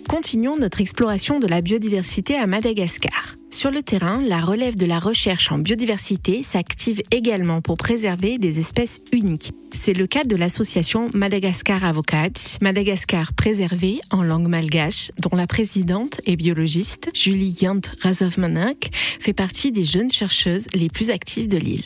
Continuons 0.08 0.58
notre 0.58 0.82
exploration 0.82 1.40
de 1.40 1.48
la 1.48 1.62
biodiversité 1.62 2.36
à 2.36 2.46
Madagascar. 2.48 3.36
Sur 3.50 3.72
le 3.72 3.82
terrain, 3.82 4.22
la 4.22 4.42
relève 4.42 4.76
de 4.76 4.86
la 4.86 5.00
recherche 5.00 5.52
en 5.52 5.58
biodiversité 5.58 6.44
s'active 6.44 7.02
également 7.12 7.62
pour 7.62 7.78
préserver 7.78 8.38
des 8.38 8.60
espèces 8.60 9.02
uniques. 9.12 9.52
C'est 9.72 9.94
le 9.94 10.08
cas 10.08 10.24
de 10.24 10.36
l'association 10.36 11.10
Madagascar 11.14 11.84
Avocat, 11.84 12.32
Madagascar 12.62 13.34
préservé 13.34 14.02
en 14.12 14.24
langue 14.24 14.48
malgache, 14.48 15.12
dont 15.20 15.36
la 15.36 15.48
présidente 15.48 16.20
et 16.26 16.36
biologiste, 16.36 17.10
Julie 17.14 17.56
Yant 17.62 17.82
Razovmanak, 18.02 18.90
fait 18.94 19.34
partie 19.34 19.72
des 19.72 19.86
jeunes 19.86 20.12
chercheuses 20.12 20.68
les 20.74 20.90
plus 20.90 21.10
actives 21.10 21.48
de 21.48 21.58
l'île. 21.58 21.86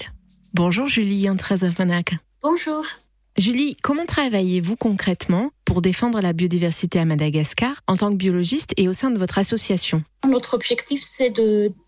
Bonjour 0.53 0.87
Julie 0.87 1.17
Yant 1.17 1.37
Razovmanak. 1.41 2.15
Bonjour. 2.41 2.83
Julie, 3.37 3.75
comment 3.83 4.05
travaillez-vous 4.05 4.75
concrètement 4.77 5.51
pour 5.67 5.81
défendre 5.81 6.21
la 6.21 6.31
biodiversité 6.31 6.97
à 6.97 7.03
Madagascar 7.03 7.83
en 7.87 7.97
tant 7.97 8.09
que 8.09 8.15
biologiste 8.15 8.73
et 8.77 8.87
au 8.87 8.93
sein 8.93 9.11
de 9.11 9.17
votre 9.17 9.37
association. 9.37 10.01
Notre 10.25 10.53
objectif, 10.53 11.01
c'est 11.03 11.29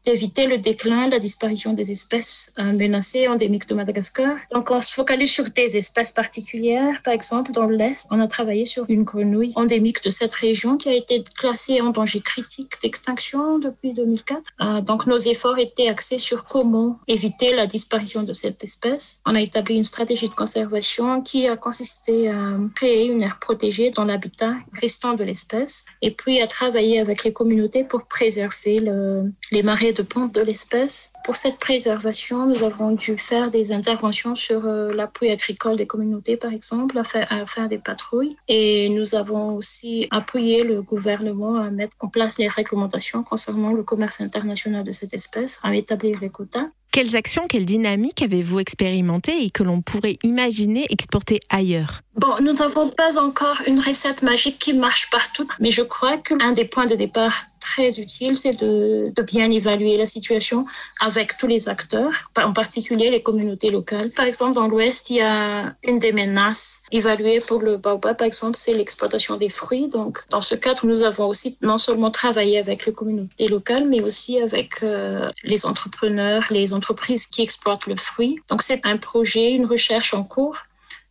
d'éviter 0.09 0.47
le 0.47 0.57
déclin, 0.57 1.07
la 1.07 1.19
disparition 1.19 1.71
des 1.73 1.91
espèces 1.91 2.51
euh, 2.57 2.71
menacées 2.71 3.27
endémiques 3.27 3.67
de 3.67 3.75
Madagascar. 3.75 4.35
Donc, 4.51 4.71
on 4.71 4.81
se 4.81 4.91
focalise 4.91 5.29
sur 5.29 5.43
des 5.43 5.77
espèces 5.77 6.11
particulières. 6.11 7.03
Par 7.03 7.13
exemple, 7.13 7.51
dans 7.51 7.67
l'Est, 7.67 8.07
on 8.11 8.19
a 8.19 8.25
travaillé 8.25 8.65
sur 8.65 8.85
une 8.89 9.03
grenouille 9.03 9.53
endémique 9.55 10.03
de 10.03 10.09
cette 10.09 10.33
région 10.33 10.77
qui 10.77 10.89
a 10.89 10.95
été 10.95 11.23
classée 11.37 11.79
en 11.81 11.91
danger 11.91 12.21
critique 12.21 12.73
d'extinction 12.81 13.59
depuis 13.59 13.93
2004. 13.93 14.41
Euh, 14.61 14.81
donc, 14.81 15.05
nos 15.05 15.19
efforts 15.19 15.59
étaient 15.59 15.89
axés 15.89 16.17
sur 16.17 16.45
comment 16.45 16.99
éviter 17.07 17.53
la 17.53 17.67
disparition 17.67 18.23
de 18.23 18.33
cette 18.33 18.63
espèce. 18.63 19.21
On 19.27 19.35
a 19.35 19.41
établi 19.41 19.75
une 19.75 19.83
stratégie 19.83 20.27
de 20.27 20.33
conservation 20.33 21.21
qui 21.21 21.47
a 21.47 21.55
consisté 21.55 22.29
à 22.29 22.57
créer 22.75 23.05
une 23.05 23.21
aire 23.21 23.37
protégée 23.39 23.91
dans 23.91 24.05
l'habitat 24.05 24.55
restant 24.81 25.13
de 25.13 25.23
l'espèce 25.23 25.85
et 26.01 26.09
puis 26.09 26.41
à 26.41 26.47
travailler 26.47 26.99
avec 26.99 27.23
les 27.23 27.31
communautés 27.31 27.83
pour 27.83 28.07
préserver 28.07 28.79
le, 28.79 29.31
les 29.51 29.61
marais 29.61 29.93
de 29.93 29.98
ponte 30.01 30.33
de 30.33 30.41
l'espèce. 30.41 31.13
Pour 31.23 31.35
cette 31.35 31.57
préservation, 31.57 32.47
nous 32.47 32.63
avons 32.63 32.91
dû 32.91 33.17
faire 33.17 33.51
des 33.51 33.71
interventions 33.71 34.35
sur 34.35 34.65
euh, 34.65 34.91
l'appui 34.93 35.29
agricole 35.29 35.75
des 35.75 35.87
communautés, 35.87 36.37
par 36.37 36.51
exemple, 36.51 36.97
à 36.97 37.03
faire, 37.03 37.31
à 37.31 37.45
faire, 37.45 37.69
des 37.69 37.77
patrouilles. 37.77 38.35
Et 38.47 38.89
nous 38.89 39.15
avons 39.15 39.55
aussi 39.55 40.07
appuyé 40.11 40.63
le 40.63 40.81
gouvernement 40.81 41.57
à 41.57 41.69
mettre 41.69 41.95
en 41.99 42.07
place 42.07 42.37
les 42.37 42.47
réglementations 42.47 43.23
concernant 43.23 43.73
le 43.73 43.83
commerce 43.83 44.21
international 44.21 44.83
de 44.83 44.91
cette 44.91 45.13
espèce, 45.13 45.59
à 45.63 45.75
établir 45.75 46.17
les 46.21 46.29
quotas. 46.29 46.67
Quelles 46.91 47.15
actions, 47.15 47.45
quelles 47.47 47.65
dynamiques 47.65 48.23
avez-vous 48.23 48.59
expérimentées 48.59 49.43
et 49.43 49.51
que 49.51 49.61
l'on 49.61 49.81
pourrait 49.81 50.17
imaginer 50.23 50.87
exporter 50.89 51.39
ailleurs? 51.49 52.01
Bon, 52.15 52.33
nous 52.41 52.53
n'avons 52.53 52.89
pas 52.89 53.19
encore 53.23 53.61
une 53.67 53.79
recette 53.79 54.23
magique 54.23 54.57
qui 54.57 54.73
marche 54.73 55.09
partout, 55.11 55.47
mais 55.59 55.69
je 55.69 55.83
crois 55.83 56.17
qu'un 56.17 56.51
des 56.51 56.65
points 56.65 56.87
de 56.87 56.95
départ 56.95 57.43
très 57.69 57.99
utile, 57.99 58.35
c'est 58.35 58.59
de, 58.59 59.13
bien 59.21 59.49
évaluer 59.51 59.95
la 59.97 60.07
situation 60.07 60.65
avec 60.99 61.37
tous 61.37 61.45
les 61.45 61.69
acteurs, 61.69 62.13
en 62.35 62.53
particulier 62.53 63.09
les 63.11 63.21
communautés 63.21 63.69
locales. 63.69 64.09
Par 64.09 64.25
exemple, 64.25 64.55
dans 64.55 64.67
l'Ouest, 64.67 65.09
il 65.11 65.17
y 65.17 65.21
a 65.21 65.75
une 65.83 65.99
des 65.99 66.11
menaces 66.11 66.81
évaluées 66.91 67.41
pour 67.41 67.59
le 67.61 67.77
baobab, 67.77 68.17
par 68.17 68.25
exemple, 68.25 68.57
c'est 68.57 68.73
l'exploitation 68.73 69.37
des 69.37 69.49
fruits. 69.49 69.87
Donc, 69.87 70.19
dans 70.29 70.41
ce 70.41 70.55
cadre, 70.55 70.85
nous 70.85 71.03
avons 71.03 71.27
aussi 71.27 71.57
non 71.61 71.77
seulement 71.77 72.11
travaillé 72.11 72.57
avec 72.57 72.85
les 72.87 72.93
communautés 72.93 73.47
locales, 73.47 73.87
mais 73.87 74.01
aussi 74.01 74.41
avec 74.41 74.81
euh, 74.81 75.29
les 75.43 75.65
entrepreneurs, 75.65 76.43
les 76.49 76.73
entreprises 76.73 77.27
qui 77.27 77.41
exploitent 77.43 77.87
le 77.87 77.97
fruit. 77.97 78.39
Donc, 78.49 78.63
c'est 78.63 78.85
un 78.85 78.97
projet, 78.97 79.51
une 79.51 79.67
recherche 79.67 80.13
en 80.13 80.23
cours 80.23 80.57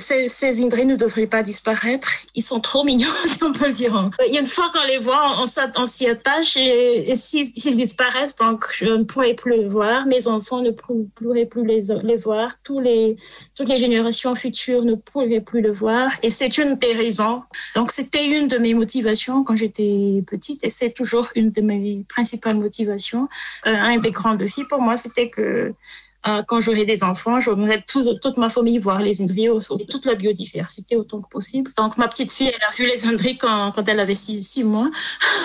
ces, 0.00 0.28
ces 0.28 0.62
Indri 0.62 0.86
ne 0.86 0.96
devraient 0.96 1.26
pas 1.26 1.42
disparaître. 1.42 2.08
Ils 2.34 2.42
sont 2.42 2.60
trop 2.60 2.84
mignons, 2.84 3.08
si 3.26 3.44
on 3.44 3.52
peut 3.52 3.66
le 3.66 3.72
dire. 3.72 4.10
Il 4.26 4.32
y 4.34 4.38
a 4.38 4.40
une 4.40 4.46
fois 4.46 4.70
qu'on 4.72 4.86
les 4.86 5.01
on, 5.08 5.86
s'y 5.86 6.08
attache 6.08 6.56
et, 6.56 7.14
s'ils 7.14 7.76
disparaissent, 7.76 8.36
donc 8.36 8.64
je 8.72 8.86
ne 8.86 9.04
pourrai 9.04 9.34
plus 9.34 9.52
les 9.52 9.68
voir. 9.68 10.06
Mes 10.06 10.26
enfants 10.26 10.60
ne 10.60 10.70
pourraient 10.70 11.46
plus 11.46 11.64
les, 11.64 12.16
voir. 12.16 12.50
Les, 12.82 13.16
toutes 13.56 13.68
les 13.68 13.78
générations 13.78 14.34
futures 14.34 14.82
ne 14.82 14.94
pourraient 14.94 15.40
plus 15.40 15.60
le 15.60 15.72
voir. 15.72 16.10
Et 16.22 16.30
c'est 16.30 16.58
une 16.58 16.74
des 16.76 16.92
raisons. 16.92 17.42
Donc 17.74 17.90
c'était 17.90 18.26
une 18.26 18.48
de 18.48 18.58
mes 18.58 18.74
motivations 18.74 19.44
quand 19.44 19.56
j'étais 19.56 20.22
petite 20.26 20.64
et 20.64 20.68
c'est 20.68 20.90
toujours 20.90 21.28
une 21.34 21.50
de 21.50 21.60
mes 21.60 22.04
principales 22.08 22.56
motivations. 22.56 23.28
Euh, 23.66 23.74
un 23.74 23.98
des 23.98 24.10
grands 24.10 24.34
défis 24.34 24.64
pour 24.64 24.80
moi, 24.80 24.96
c'était 24.96 25.30
que 25.30 25.72
quand 26.46 26.60
j'aurai 26.60 26.84
des 26.84 27.02
enfants, 27.02 27.40
j'aurai 27.40 27.82
toute 27.86 28.36
ma 28.38 28.48
famille 28.48 28.78
voir 28.78 29.00
les 29.00 29.22
indriers 29.22 29.50
et 29.80 29.86
toute 29.86 30.06
la 30.06 30.14
biodiversité 30.14 30.96
autant 30.96 31.20
que 31.20 31.28
possible. 31.28 31.70
Donc, 31.76 31.98
ma 31.98 32.08
petite 32.08 32.32
fille, 32.32 32.48
elle 32.48 32.68
a 32.68 32.72
vu 32.72 32.86
les 32.86 33.06
indriers 33.06 33.36
quand, 33.36 33.72
quand 33.72 33.88
elle 33.88 34.00
avait 34.00 34.14
six, 34.14 34.62
mois. 34.64 34.90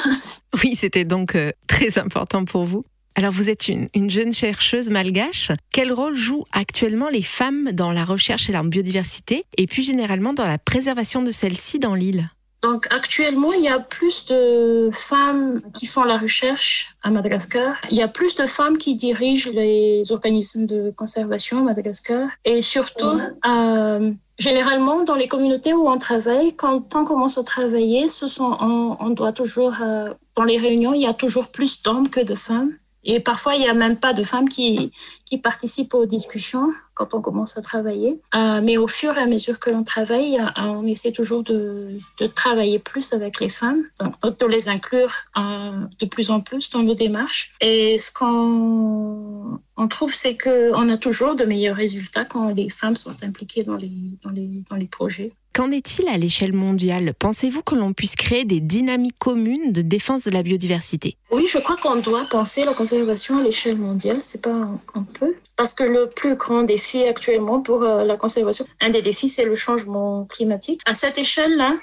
oui, 0.64 0.76
c'était 0.76 1.06
donc 1.06 1.36
euh, 1.36 1.52
très 1.68 1.98
important 1.98 2.46
pour 2.46 2.66
vous. 2.66 2.84
Alors, 3.16 3.32
vous 3.32 3.50
êtes 3.50 3.68
une, 3.68 3.88
une, 3.96 4.12
jeune 4.12 4.32
chercheuse 4.32 4.90
malgache. 4.92 5.52
Quel 5.72 5.92
rôle 5.92 6.16
jouent 6.16 6.44
actuellement 6.52 7.10
les 7.10 7.24
femmes 7.24 7.72
dans 7.72 7.92
la 7.92 8.06
recherche 8.06 8.48
et 8.50 8.52
la 8.52 8.62
biodiversité 8.62 9.44
et 9.58 9.66
plus 9.66 9.84
généralement 9.84 10.34
dans 10.34 10.46
la 10.46 10.60
préservation 10.60 11.24
de 11.24 11.32
celle-ci 11.32 11.80
dans 11.80 11.96
l'île? 11.96 12.30
Donc 12.62 12.88
actuellement, 12.92 13.54
il 13.54 13.64
y 13.64 13.68
a 13.68 13.80
plus 13.80 14.26
de 14.26 14.90
femmes 14.92 15.62
qui 15.74 15.86
font 15.86 16.04
la 16.04 16.18
recherche 16.18 16.98
à 17.04 17.12
Madagascar. 17.12 17.76
Il 17.92 17.98
y 17.98 18.02
a 18.02 18.08
plus 18.08 18.36
de 18.36 18.46
femmes 18.46 18.78
qui 18.78 18.96
dirigent 18.96 19.52
les 19.54 20.12
organismes 20.12 20.66
de 20.66 20.92
conservation 20.92 21.60
à 21.60 21.62
Madagascar. 21.62 22.30
Et 22.46 22.62
surtout, 22.62 23.20
euh, 23.46 24.12
Généralement, 24.40 25.04
dans 25.04 25.16
les 25.16 25.28
communautés 25.28 25.74
où 25.74 25.90
on 25.90 25.98
travaille, 25.98 26.56
quand 26.56 26.94
on 26.94 27.06
commence 27.06 27.40
à 27.40 27.44
travailler, 27.44 28.08
ce 28.08 28.28
sont, 28.28 28.56
on, 29.00 29.10
doit 29.10 29.32
toujours, 29.32 29.74
euh, 29.82 30.14
dans 30.36 30.44
les 30.44 30.60
réunions, 30.60 30.94
il 30.94 31.02
y 31.02 31.08
a 31.08 31.14
toujours 31.14 31.48
plus 31.48 31.82
d'hommes 31.82 32.08
que 32.08 32.20
de 32.20 32.36
femmes. 32.36 32.72
Et 33.04 33.20
parfois, 33.20 33.56
il 33.56 33.62
n'y 33.62 33.70
a 33.70 33.74
même 33.74 33.98
pas 33.98 34.14
de 34.14 34.24
femmes 34.24 34.50
qui, 34.50 34.92
qui 35.26 35.38
participent 35.38 35.94
aux 35.94 36.06
discussions 36.06 36.68
quand 36.94 37.14
on 37.14 37.22
commence 37.22 37.58
à 37.58 37.62
travailler. 37.62 38.20
Euh, 38.36 38.60
mais 38.64 38.78
au 38.78 38.88
fur 38.88 39.18
et 39.18 39.22
à 39.22 39.28
mesure 39.28 39.60
que 39.60 39.70
l'on 39.70 39.84
travaille, 39.84 40.38
euh, 40.40 40.62
on 40.64 40.86
essaie 40.86 41.12
toujours 41.12 41.44
de, 41.44 41.98
de, 42.20 42.28
travailler 42.28 42.80
plus 42.80 43.14
avec 43.14 43.40
les 43.40 43.50
femmes, 43.50 43.84
donc 44.00 44.40
de 44.40 44.46
les 44.46 44.68
inclure 44.68 45.14
euh, 45.38 45.86
de 46.00 46.06
plus 46.06 46.32
en 46.32 46.42
plus 46.42 46.70
dans 46.72 46.84
nos 46.84 46.96
démarches. 46.96 47.54
Et 47.62 48.00
ce 48.00 48.12
qu'on 48.12 49.60
on 49.78 49.88
trouve, 49.88 50.14
c'est 50.14 50.38
qu'on 50.38 50.90
a 50.90 50.98
toujours 50.98 51.36
de 51.36 51.46
meilleurs 51.46 51.76
résultats 51.76 52.26
quand 52.26 52.50
les 52.50 52.70
femmes 52.70 52.96
sont 52.96 53.16
impliquées 53.24 53.64
dans 53.64 53.78
les, 53.78 53.92
dans 54.24 54.32
les, 54.32 54.64
dans 54.70 54.76
les 54.76 54.88
projets. 54.88 55.34
Qu'en 55.58 55.72
est-il 55.72 56.08
à 56.08 56.20
l'échelle 56.20 56.54
mondiale? 56.54 57.16
Pensez-vous 57.18 57.64
que 57.64 57.74
l'on 57.74 57.92
puisse 57.92 58.16
créer 58.16 58.46
des 58.46 58.60
dynamiques 58.60 59.18
communes 59.18 59.72
de 59.72 59.82
défense 59.82 60.24
de 60.24 60.30
la 60.30 60.44
biodiversité? 60.44 61.18
Oui, 61.32 61.48
je 61.52 61.58
crois 61.58 61.76
qu'on 61.78 61.96
doit 61.96 62.24
penser 62.30 62.64
la 62.64 62.76
conservation 62.76 63.40
à 63.40 63.42
l'échelle 63.42 63.76
mondiale. 63.76 64.18
C'est 64.22 64.44
pas 64.44 64.54
un, 64.54 65.04
peu? 65.20 65.34
Parce 65.56 65.74
que 65.74 65.84
le 65.84 66.10
plus 66.10 66.36
grand 66.36 66.62
défi 66.62 67.04
actuellement 67.06 67.62
pour 67.62 67.82
euh, 67.82 68.04
la 68.04 68.18
conservation, 68.18 68.68
un 68.82 68.92
des 68.92 69.02
défis, 69.02 69.30
c'est 69.30 69.46
le 69.46 69.56
changement 69.56 70.26
climatique. 70.26 70.80
À 70.86 70.94
cette 70.94 71.18
échelle-là, 71.18 71.74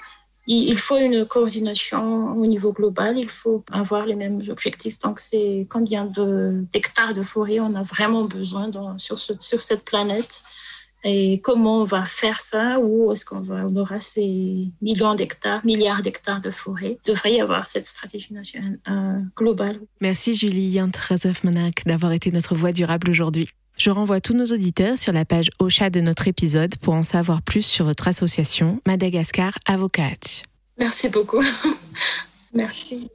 il 0.47 0.77
faut 0.77 0.97
une 0.97 1.25
coordination 1.25 2.31
au 2.31 2.45
niveau 2.45 2.71
global, 2.71 3.17
il 3.17 3.27
faut 3.27 3.65
avoir 3.73 4.05
les 4.05 4.15
mêmes 4.15 4.41
objectifs. 4.47 4.99
Donc, 4.99 5.19
c'est 5.19 5.67
combien 5.69 6.05
d'hectares 6.05 7.13
de, 7.13 7.23
forêt 7.23 7.59
on 7.59 7.75
a 7.75 7.83
vraiment 7.83 8.23
besoin 8.23 8.71
sur 8.97 9.19
cette 9.19 9.83
planète? 9.83 10.43
Et 11.07 11.39
comment 11.41 11.81
on 11.81 11.83
va 11.83 12.03
faire 12.03 12.39
ça 12.39 12.79
Où 12.79 13.11
est-ce 13.11 13.25
qu'on 13.25 13.39
va, 13.39 13.67
on 13.67 13.75
aura 13.75 13.99
ces 13.99 14.67
millions 14.81 15.13
d'hectares, 15.13 15.63
milliards 15.63 16.01
d'hectares 16.01 16.41
de 16.41 16.49
forêt? 16.49 16.97
Il 17.05 17.11
devrait 17.11 17.33
y 17.33 17.41
avoir 17.41 17.67
cette 17.67 17.85
stratégie 17.85 18.33
nationale 18.33 18.79
euh, 18.89 19.19
globale. 19.37 19.79
Merci 20.01 20.33
Julie 20.33 20.69
Yant-Razov-Manak 20.69 21.83
d'avoir 21.85 22.11
été 22.11 22.31
notre 22.31 22.55
voix 22.55 22.71
durable 22.71 23.11
aujourd'hui. 23.11 23.47
Je 23.77 23.91
renvoie 23.91 24.19
tous 24.19 24.33
nos 24.33 24.45
auditeurs 24.45 24.97
sur 24.97 25.13
la 25.13 25.25
page 25.25 25.51
OCHA 25.59 25.91
de 25.91 26.01
notre 26.01 26.27
épisode 26.27 26.75
pour 26.77 26.95
en 26.95 27.03
savoir 27.03 27.43
plus 27.43 27.65
sur 27.65 27.85
votre 27.85 28.07
association 28.07 28.81
Madagascar 28.87 29.59
Avocat. 29.67 30.41
Merci 30.79 31.09
beaucoup. 31.09 31.43
Merci. 32.53 33.11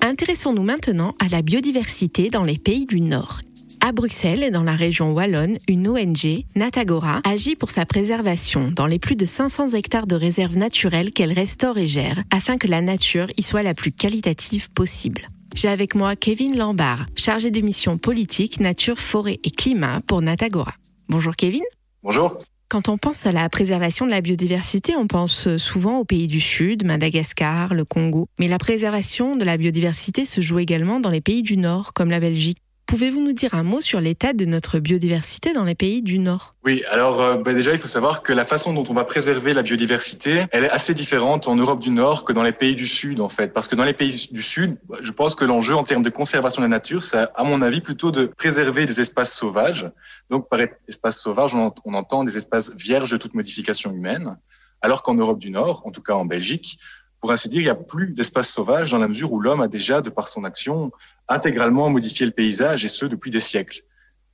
Intéressons-nous 0.00 0.62
maintenant 0.62 1.14
à 1.20 1.28
la 1.28 1.42
biodiversité 1.42 2.30
dans 2.30 2.44
les 2.44 2.56
pays 2.56 2.86
du 2.86 3.02
Nord 3.02 3.42
à 3.80 3.92
Bruxelles 3.92 4.42
et 4.42 4.50
dans 4.50 4.62
la 4.62 4.76
région 4.76 5.12
wallonne, 5.12 5.58
une 5.68 5.88
ONG, 5.88 6.44
Natagora, 6.54 7.20
agit 7.24 7.56
pour 7.56 7.70
sa 7.70 7.86
préservation 7.86 8.70
dans 8.70 8.86
les 8.86 8.98
plus 8.98 9.16
de 9.16 9.24
500 9.24 9.70
hectares 9.70 10.06
de 10.06 10.14
réserves 10.14 10.56
naturelles 10.56 11.10
qu'elle 11.10 11.32
restaure 11.32 11.78
et 11.78 11.86
gère 11.86 12.22
afin 12.30 12.58
que 12.58 12.68
la 12.68 12.80
nature 12.80 13.28
y 13.36 13.42
soit 13.42 13.62
la 13.62 13.74
plus 13.74 13.92
qualitative 13.92 14.70
possible. 14.70 15.28
J'ai 15.54 15.68
avec 15.68 15.94
moi 15.94 16.16
Kevin 16.16 16.56
Lambard, 16.56 17.06
chargé 17.16 17.50
de 17.50 17.60
mission 17.60 17.98
politique, 17.98 18.60
nature, 18.60 18.98
forêt 18.98 19.40
et 19.42 19.50
climat 19.50 20.00
pour 20.06 20.22
Natagora. 20.22 20.74
Bonjour 21.08 21.34
Kevin. 21.34 21.62
Bonjour. 22.02 22.38
Quand 22.68 22.88
on 22.88 22.98
pense 22.98 23.26
à 23.26 23.32
la 23.32 23.48
préservation 23.48 24.06
de 24.06 24.12
la 24.12 24.20
biodiversité, 24.20 24.94
on 24.94 25.08
pense 25.08 25.56
souvent 25.56 25.98
aux 25.98 26.04
pays 26.04 26.28
du 26.28 26.38
Sud, 26.38 26.84
Madagascar, 26.84 27.74
le 27.74 27.84
Congo. 27.84 28.28
Mais 28.38 28.46
la 28.46 28.58
préservation 28.58 29.34
de 29.34 29.44
la 29.44 29.56
biodiversité 29.56 30.24
se 30.24 30.40
joue 30.40 30.60
également 30.60 31.00
dans 31.00 31.10
les 31.10 31.20
pays 31.20 31.42
du 31.42 31.56
Nord, 31.56 31.92
comme 31.94 32.10
la 32.10 32.20
Belgique. 32.20 32.58
Pouvez-vous 32.90 33.20
nous 33.20 33.32
dire 33.32 33.54
un 33.54 33.62
mot 33.62 33.80
sur 33.80 34.00
l'état 34.00 34.32
de 34.32 34.44
notre 34.44 34.80
biodiversité 34.80 35.52
dans 35.52 35.62
les 35.62 35.76
pays 35.76 36.02
du 36.02 36.18
Nord? 36.18 36.56
Oui, 36.64 36.82
alors 36.90 37.20
euh, 37.20 37.36
bah, 37.36 37.54
déjà, 37.54 37.70
il 37.70 37.78
faut 37.78 37.86
savoir 37.86 38.20
que 38.20 38.32
la 38.32 38.44
façon 38.44 38.72
dont 38.72 38.82
on 38.88 38.94
va 38.94 39.04
préserver 39.04 39.54
la 39.54 39.62
biodiversité, 39.62 40.42
elle 40.50 40.64
est 40.64 40.70
assez 40.70 40.92
différente 40.92 41.46
en 41.46 41.54
Europe 41.54 41.78
du 41.78 41.90
Nord 41.90 42.24
que 42.24 42.32
dans 42.32 42.42
les 42.42 42.50
pays 42.50 42.74
du 42.74 42.88
Sud, 42.88 43.20
en 43.20 43.28
fait. 43.28 43.52
Parce 43.52 43.68
que 43.68 43.76
dans 43.76 43.84
les 43.84 43.92
pays 43.92 44.26
du 44.32 44.42
Sud, 44.42 44.76
je 45.00 45.12
pense 45.12 45.36
que 45.36 45.44
l'enjeu 45.44 45.76
en 45.76 45.84
termes 45.84 46.02
de 46.02 46.10
conservation 46.10 46.62
de 46.62 46.64
la 46.64 46.70
nature, 46.70 47.04
c'est 47.04 47.28
à 47.32 47.44
mon 47.44 47.62
avis 47.62 47.80
plutôt 47.80 48.10
de 48.10 48.26
préserver 48.26 48.86
des 48.86 49.00
espaces 49.00 49.36
sauvages. 49.36 49.88
Donc 50.28 50.48
par 50.48 50.58
espace 50.88 51.20
sauvage, 51.20 51.54
on 51.54 51.94
entend 51.94 52.24
des 52.24 52.36
espaces 52.36 52.74
vierges 52.74 53.12
de 53.12 53.18
toute 53.18 53.34
modification 53.34 53.92
humaine. 53.92 54.36
Alors 54.82 55.02
qu'en 55.02 55.14
Europe 55.14 55.38
du 55.38 55.50
Nord, 55.50 55.82
en 55.84 55.92
tout 55.92 56.02
cas 56.02 56.14
en 56.14 56.24
Belgique, 56.24 56.78
pour 57.20 57.32
ainsi 57.32 57.48
dire, 57.48 57.60
il 57.60 57.64
n'y 57.64 57.70
a 57.70 57.74
plus 57.74 58.12
d'espace 58.12 58.50
sauvage 58.50 58.90
dans 58.90 58.98
la 58.98 59.08
mesure 59.08 59.32
où 59.32 59.40
l'homme 59.40 59.60
a 59.60 59.68
déjà, 59.68 60.00
de 60.00 60.10
par 60.10 60.28
son 60.28 60.44
action, 60.44 60.90
intégralement 61.28 61.90
modifié 61.90 62.24
le 62.24 62.32
paysage 62.32 62.84
et 62.84 62.88
ce 62.88 63.06
depuis 63.06 63.30
des 63.30 63.40
siècles. 63.40 63.82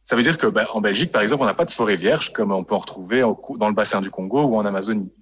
Ça 0.04 0.14
veut 0.14 0.22
dire 0.22 0.38
que 0.38 0.46
bah, 0.46 0.66
en 0.72 0.80
Belgique, 0.80 1.10
par 1.10 1.22
exemple, 1.22 1.42
on 1.42 1.46
n'a 1.46 1.54
pas 1.54 1.64
de 1.64 1.72
forêt 1.72 1.96
vierge 1.96 2.32
comme 2.32 2.52
on 2.52 2.62
peut 2.62 2.76
en 2.76 2.78
retrouver 2.78 3.22
dans 3.58 3.68
le 3.68 3.74
bassin 3.74 4.00
du 4.00 4.10
Congo 4.10 4.44
ou 4.44 4.56
en 4.56 4.64
Amazonie. 4.64 5.12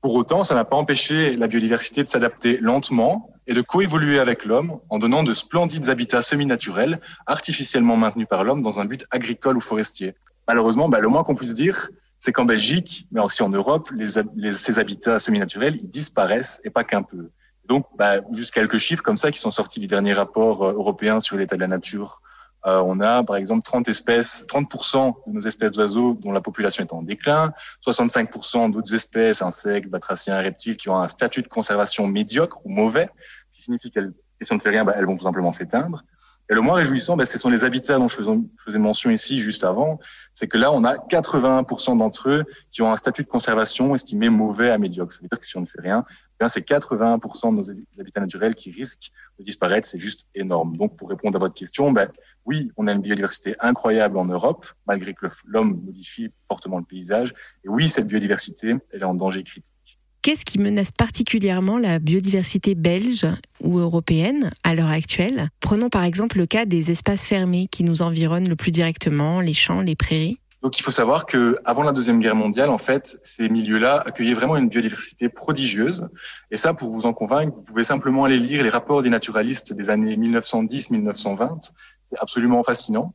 Pour 0.00 0.14
autant, 0.14 0.44
ça 0.44 0.54
n'a 0.54 0.64
pas 0.64 0.76
empêché 0.76 1.32
la 1.32 1.48
biodiversité 1.48 2.04
de 2.04 2.08
s'adapter 2.08 2.58
lentement 2.58 3.32
et 3.48 3.54
de 3.54 3.62
coévoluer 3.62 4.20
avec 4.20 4.44
l'homme 4.44 4.78
en 4.90 4.98
donnant 5.00 5.24
de 5.24 5.32
splendides 5.32 5.88
habitats 5.88 6.22
semi-naturels 6.22 7.00
artificiellement 7.26 7.96
maintenus 7.96 8.28
par 8.30 8.44
l'homme 8.44 8.62
dans 8.62 8.78
un 8.78 8.84
but 8.84 9.06
agricole 9.10 9.56
ou 9.56 9.60
forestier. 9.60 10.14
Malheureusement, 10.46 10.88
bah, 10.88 11.00
le 11.00 11.08
moins 11.08 11.24
qu'on 11.24 11.34
puisse 11.34 11.54
dire, 11.54 11.88
c'est 12.18 12.32
qu'en 12.32 12.44
Belgique, 12.44 13.06
mais 13.12 13.20
aussi 13.20 13.42
en 13.42 13.48
Europe, 13.48 13.90
les, 13.92 14.52
ces 14.52 14.78
habitats 14.78 15.18
semi-naturels, 15.18 15.76
ils 15.76 15.88
disparaissent 15.88 16.60
et 16.64 16.70
pas 16.70 16.84
qu'un 16.84 17.02
peu. 17.02 17.30
Donc, 17.64 17.86
bah, 17.96 18.16
juste 18.32 18.52
quelques 18.52 18.78
chiffres 18.78 19.02
comme 19.02 19.16
ça 19.16 19.30
qui 19.30 19.38
sont 19.38 19.50
sortis 19.50 19.78
du 19.78 19.86
dernier 19.86 20.14
rapport 20.14 20.64
euh, 20.64 20.72
européen 20.72 21.20
sur 21.20 21.36
l'état 21.36 21.56
de 21.56 21.60
la 21.60 21.66
nature. 21.68 22.22
Euh, 22.66 22.82
on 22.84 22.98
a, 23.00 23.22
par 23.22 23.36
exemple, 23.36 23.62
30 23.62 23.88
espèces, 23.88 24.46
30% 24.48 25.14
de 25.26 25.32
nos 25.32 25.40
espèces 25.40 25.72
d'oiseaux 25.72 26.14
dont 26.14 26.32
la 26.32 26.40
population 26.40 26.82
est 26.82 26.92
en 26.92 27.02
déclin, 27.02 27.52
65% 27.86 28.72
d'autres 28.72 28.94
espèces, 28.94 29.42
insectes, 29.42 29.88
batraciens, 29.88 30.40
reptiles, 30.40 30.76
qui 30.76 30.88
ont 30.88 30.96
un 30.96 31.08
statut 31.08 31.42
de 31.42 31.48
conservation 31.48 32.06
médiocre 32.08 32.60
ou 32.64 32.70
mauvais, 32.70 33.10
ce 33.50 33.58
qui 33.58 33.62
signifie 33.64 33.90
qu'elles, 33.90 34.12
si 34.40 34.52
on 34.52 34.56
ne 34.56 34.60
fait 34.60 34.70
rien, 34.70 34.84
bah, 34.84 34.94
elles 34.96 35.06
vont 35.06 35.16
tout 35.16 35.24
simplement 35.24 35.52
s'éteindre. 35.52 36.02
Et 36.50 36.54
le 36.54 36.62
moins 36.62 36.76
réjouissant, 36.76 37.16
ben, 37.16 37.26
ce 37.26 37.38
sont 37.38 37.50
les 37.50 37.64
habitats 37.64 37.98
dont 37.98 38.08
je 38.08 38.16
faisais 38.16 38.78
mention 38.78 39.10
ici 39.10 39.38
juste 39.38 39.64
avant. 39.64 40.00
C'est 40.32 40.48
que 40.48 40.56
là, 40.56 40.72
on 40.72 40.82
a 40.84 40.96
81% 40.96 41.98
d'entre 41.98 42.30
eux 42.30 42.44
qui 42.70 42.80
ont 42.80 42.90
un 42.90 42.96
statut 42.96 43.22
de 43.22 43.28
conservation 43.28 43.94
estimé 43.94 44.30
mauvais 44.30 44.70
à 44.70 44.78
médiocre. 44.78 45.12
Ça 45.12 45.20
veut 45.20 45.28
dire 45.28 45.38
que 45.38 45.46
si 45.46 45.58
on 45.58 45.60
ne 45.60 45.66
fait 45.66 45.82
rien, 45.82 46.06
ben, 46.40 46.48
c'est 46.48 46.66
81% 46.66 47.50
de 47.50 47.56
nos 47.56 47.70
habitats 48.00 48.20
naturels 48.20 48.54
qui 48.54 48.70
risquent 48.70 49.10
de 49.38 49.44
disparaître. 49.44 49.86
C'est 49.86 49.98
juste 49.98 50.28
énorme. 50.34 50.78
Donc, 50.78 50.96
pour 50.96 51.10
répondre 51.10 51.36
à 51.36 51.38
votre 51.38 51.54
question, 51.54 51.92
ben, 51.92 52.10
oui, 52.46 52.72
on 52.78 52.86
a 52.86 52.92
une 52.92 53.02
biodiversité 53.02 53.54
incroyable 53.60 54.16
en 54.16 54.24
Europe, 54.24 54.66
malgré 54.86 55.12
que 55.12 55.26
l'homme 55.46 55.82
modifie 55.84 56.30
fortement 56.46 56.78
le 56.78 56.84
paysage. 56.84 57.34
Et 57.64 57.68
oui, 57.68 57.90
cette 57.90 58.06
biodiversité, 58.06 58.76
elle 58.90 59.02
est 59.02 59.04
en 59.04 59.14
danger 59.14 59.42
critique. 59.42 59.97
Qu'est-ce 60.22 60.44
qui 60.44 60.58
menace 60.58 60.90
particulièrement 60.90 61.78
la 61.78 62.00
biodiversité 62.00 62.74
belge 62.74 63.24
ou 63.60 63.78
européenne 63.78 64.50
à 64.64 64.74
l'heure 64.74 64.90
actuelle? 64.90 65.48
Prenons 65.60 65.88
par 65.88 66.02
exemple 66.02 66.38
le 66.38 66.46
cas 66.46 66.66
des 66.66 66.90
espaces 66.90 67.24
fermés 67.24 67.68
qui 67.70 67.84
nous 67.84 68.02
environnent 68.02 68.48
le 68.48 68.56
plus 68.56 68.72
directement, 68.72 69.40
les 69.40 69.54
champs, 69.54 69.80
les 69.80 69.94
prairies. 69.94 70.38
Donc 70.60 70.76
il 70.76 70.82
faut 70.82 70.90
savoir 70.90 71.24
que 71.24 71.54
avant 71.64 71.84
la 71.84 71.92
deuxième 71.92 72.18
guerre 72.18 72.34
mondiale, 72.34 72.68
en 72.68 72.78
fait, 72.78 73.20
ces 73.22 73.48
milieux-là 73.48 74.02
accueillaient 74.04 74.34
vraiment 74.34 74.56
une 74.56 74.68
biodiversité 74.68 75.28
prodigieuse. 75.28 76.08
Et 76.50 76.56
ça, 76.56 76.74
pour 76.74 76.90
vous 76.90 77.06
en 77.06 77.12
convaincre, 77.12 77.56
vous 77.56 77.62
pouvez 77.62 77.84
simplement 77.84 78.24
aller 78.24 78.38
lire 78.38 78.64
les 78.64 78.68
rapports 78.68 79.02
des 79.02 79.10
naturalistes 79.10 79.72
des 79.72 79.88
années 79.88 80.16
1910-1920. 80.16 81.72
C'est 82.06 82.18
absolument 82.18 82.64
fascinant. 82.64 83.14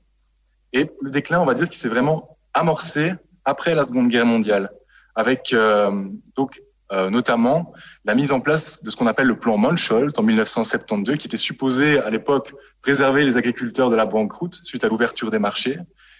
Et 0.72 0.90
le 1.02 1.12
déclin, 1.12 1.42
on 1.42 1.46
va 1.46 1.54
dire 1.54 1.68
qu'il 1.68 1.78
s'est 1.78 1.90
vraiment 1.90 2.38
amorcé 2.54 3.12
après 3.44 3.76
la 3.76 3.84
Seconde 3.84 4.08
Guerre 4.08 4.26
mondiale, 4.26 4.72
avec 5.16 5.52
euh, 5.52 5.92
donc 6.38 6.62
euh, 6.94 7.10
notamment 7.10 7.74
la 8.06 8.14
mise 8.14 8.32
en 8.32 8.40
place 8.40 8.84
de 8.84 8.90
ce 8.92 8.96
qu'on 8.96 9.08
appelle 9.08 9.28
le 9.28 9.38
plan 9.38 9.58
Mansholt 9.58 10.18
en 10.20 10.24
1972, 10.24 11.18
qui 11.18 11.28
était 11.28 11.38
supposé 11.38 11.98
à 12.00 12.10
l'époque 12.10 12.54
préserver 12.82 13.24
les 13.24 13.36
agriculteurs 13.36 13.90
de 13.90 13.96
la 13.96 14.06
banqueroute 14.06 14.60
suite 14.64 14.84
à 14.84 14.88
l'ouverture 14.88 15.32
des 15.32 15.40
marchés. 15.40 15.80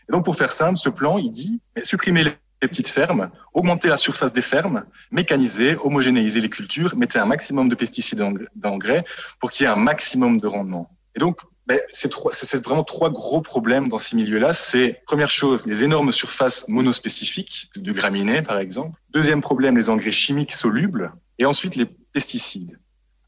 Et 0.10 0.12
donc 0.12 0.26
pour 0.26 0.36
faire 0.36 0.52
simple, 0.52 0.78
ce 0.78 0.90
plan, 0.90 1.18
il 1.18 1.30
dit 1.30 1.62
supprimer 1.84 2.24
les 2.24 2.68
petites 2.68 2.88
fermes, 2.88 3.30
augmenter 3.54 3.88
la 3.88 3.98
surface 3.98 4.34
des 4.34 4.42
fermes, 4.42 4.84
mécaniser, 5.12 5.76
homogénéiser 5.84 6.42
les 6.42 6.50
cultures, 6.50 6.96
mettre 6.96 7.18
un 7.18 7.26
maximum 7.26 7.70
de 7.70 7.76
pesticides 7.76 8.22
d'engrais 8.56 9.06
pour 9.40 9.52
qu'il 9.52 9.66
y 9.66 9.70
ait 9.70 9.72
un 9.72 9.76
maximum 9.76 10.40
de 10.40 10.48
rendement. 10.48 10.90
Et 11.16 11.20
donc, 11.20 11.38
ben, 11.66 11.80
c'est 11.94 12.66
vraiment 12.66 12.84
trois 12.84 13.10
gros 13.10 13.42
problèmes 13.42 13.88
dans 13.88 13.98
ces 13.98 14.16
milieux-là. 14.16 14.54
C'est, 14.54 15.02
première 15.06 15.30
chose, 15.30 15.66
les 15.66 15.84
énormes 15.84 16.12
surfaces 16.12 16.68
monospécifiques, 16.68 17.70
du 17.78 17.94
graminées 17.94 18.42
par 18.42 18.60
exemple. 18.60 19.00
Deuxième 19.12 19.42
problème, 19.42 19.78
les 19.78 19.90
engrais 19.90 20.12
chimiques 20.12 20.54
solubles. 20.54 21.14
Et 21.40 21.46
ensuite, 21.46 21.76
les 21.76 21.86
pesticides. 21.86 22.80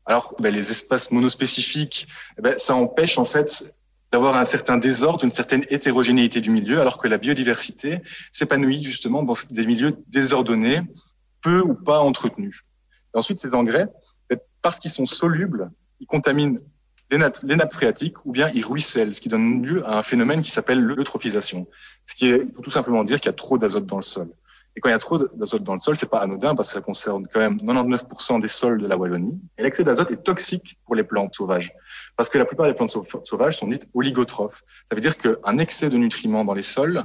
Alors, 0.06 0.36
ben, 0.40 0.54
les 0.54 0.70
espaces 0.70 1.12
monospécifiques, 1.12 2.08
ben, 2.38 2.58
ça 2.58 2.76
empêche 2.76 3.18
en 3.18 3.26
fait 3.26 3.76
d'avoir 4.12 4.38
un 4.38 4.46
certain 4.46 4.78
désordre, 4.78 5.24
une 5.24 5.32
certaine 5.32 5.66
hétérogénéité 5.70 6.42
du 6.42 6.52
milieu, 6.52 6.80
alors 6.80 6.98
que 6.98 7.08
la 7.08 7.18
biodiversité 7.18 8.02
s'épanouit 8.32 8.84
justement 8.84 9.24
dans 9.24 9.34
des 9.50 9.66
milieux 9.66 9.98
désordonnés, 10.08 10.82
peu 11.42 11.62
ou 11.62 11.74
pas 11.74 12.00
entretenus. 12.00 12.64
Et 13.14 13.18
ensuite, 13.18 13.40
ces 13.40 13.56
engrais, 13.56 13.88
ben, 14.30 14.38
parce 14.62 14.80
qu'ils 14.80 14.92
sont 14.92 15.06
solubles, 15.06 15.72
ils 16.02 16.08
contaminent 16.08 16.60
les 17.12 17.18
nappes, 17.18 17.74
phréatiques 17.74 18.26
ou 18.26 18.32
bien 18.32 18.50
ils 18.54 18.66
ruissellent, 18.66 19.14
ce 19.14 19.22
qui 19.22 19.30
donne 19.30 19.64
lieu 19.64 19.86
à 19.86 19.98
un 19.98 20.04
phénomène 20.04 20.42
qui 20.42 20.52
s'appelle 20.52 20.80
l'eutrophisation. 20.80 21.68
Ce 22.06 22.16
qui 22.16 22.28
est, 22.28 22.54
faut 22.54 22.62
tout 22.62 22.72
simplement 22.72 23.04
dire 23.04 23.20
qu'il 23.20 23.30
y 23.30 23.30
a 23.30 23.34
trop 23.34 23.58
d'azote 23.58 23.86
dans 23.86 23.98
le 23.98 24.02
sol. 24.02 24.30
Et 24.76 24.82
quand 24.82 24.90
il 24.90 24.92
y 24.92 24.96
a 24.96 25.00
trop 25.00 25.18
d'azote 25.18 25.64
dans 25.64 25.74
le 25.74 25.80
sol, 25.80 25.96
c'est 25.96 26.10
pas 26.10 26.20
anodin 26.20 26.54
parce 26.54 26.68
que 26.70 26.74
ça 26.74 26.82
concerne 26.82 27.28
quand 27.32 27.40
même 27.40 27.58
99% 27.58 28.42
des 28.42 28.48
sols 28.50 28.82
de 28.82 28.88
la 28.88 28.98
Wallonie. 28.98 29.40
Et 29.58 29.64
l'excès 29.64 29.84
d'azote 29.84 30.12
est 30.12 30.24
toxique 30.24 30.78
pour 30.86 30.96
les 30.96 31.04
plantes 31.04 31.34
sauvages 31.34 31.74
parce 32.18 32.30
que 32.30 32.38
la 32.38 32.46
plupart 32.46 32.68
des 32.68 32.74
plantes 32.74 32.96
sauvages 33.24 33.58
sont 33.58 33.68
dites 33.68 33.90
oligotrophes. 33.94 34.64
Ça 34.90 34.96
veut 34.96 35.02
dire 35.02 35.18
qu'un 35.18 35.58
excès 35.58 35.90
de 35.90 35.98
nutriments 35.98 36.44
dans 36.44 36.54
les 36.54 36.62
sols 36.62 37.04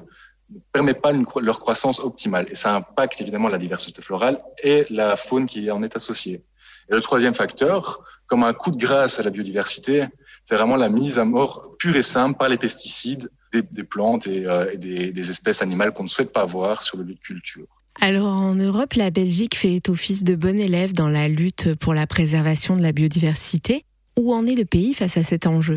ne 0.50 0.58
permet 0.72 0.94
pas 0.94 1.12
leur 1.40 1.60
croissance 1.60 2.00
optimale. 2.00 2.46
Et 2.50 2.54
ça 2.54 2.74
impacte 2.74 3.20
évidemment 3.20 3.48
la 3.48 3.58
diversité 3.58 4.02
florale 4.02 4.40
et 4.62 4.86
la 4.90 5.16
faune 5.16 5.46
qui 5.46 5.70
en 5.70 5.82
est 5.82 5.94
associée. 5.96 6.44
Et 6.90 6.94
le 6.94 7.00
troisième 7.00 7.34
facteur, 7.34 8.02
comme 8.26 8.42
un 8.42 8.52
coup 8.52 8.70
de 8.70 8.76
grâce 8.76 9.20
à 9.20 9.22
la 9.22 9.30
biodiversité, 9.30 10.06
c'est 10.44 10.56
vraiment 10.56 10.76
la 10.76 10.88
mise 10.88 11.18
à 11.18 11.24
mort 11.24 11.76
pure 11.78 11.96
et 11.96 12.02
simple 12.02 12.36
par 12.38 12.48
les 12.48 12.58
pesticides 12.58 13.30
des, 13.52 13.84
plantes 13.84 14.26
et, 14.26 14.46
euh, 14.46 14.76
des, 14.76 15.30
espèces 15.30 15.62
animales 15.62 15.92
qu'on 15.92 16.04
ne 16.04 16.08
souhaite 16.08 16.32
pas 16.32 16.44
voir 16.44 16.82
sur 16.82 16.98
le 16.98 17.04
lieu 17.04 17.14
de 17.14 17.20
culture. 17.20 17.66
Alors 18.00 18.28
en 18.28 18.54
Europe, 18.54 18.94
la 18.94 19.10
Belgique 19.10 19.56
fait 19.56 19.88
office 19.88 20.22
de 20.24 20.34
bon 20.36 20.58
élève 20.58 20.92
dans 20.92 21.08
la 21.08 21.28
lutte 21.28 21.74
pour 21.74 21.94
la 21.94 22.06
préservation 22.06 22.76
de 22.76 22.82
la 22.82 22.92
biodiversité. 22.92 23.84
Où 24.16 24.32
en 24.32 24.44
est 24.46 24.54
le 24.54 24.64
pays 24.64 24.94
face 24.94 25.16
à 25.16 25.24
cet 25.24 25.46
enjeu? 25.46 25.76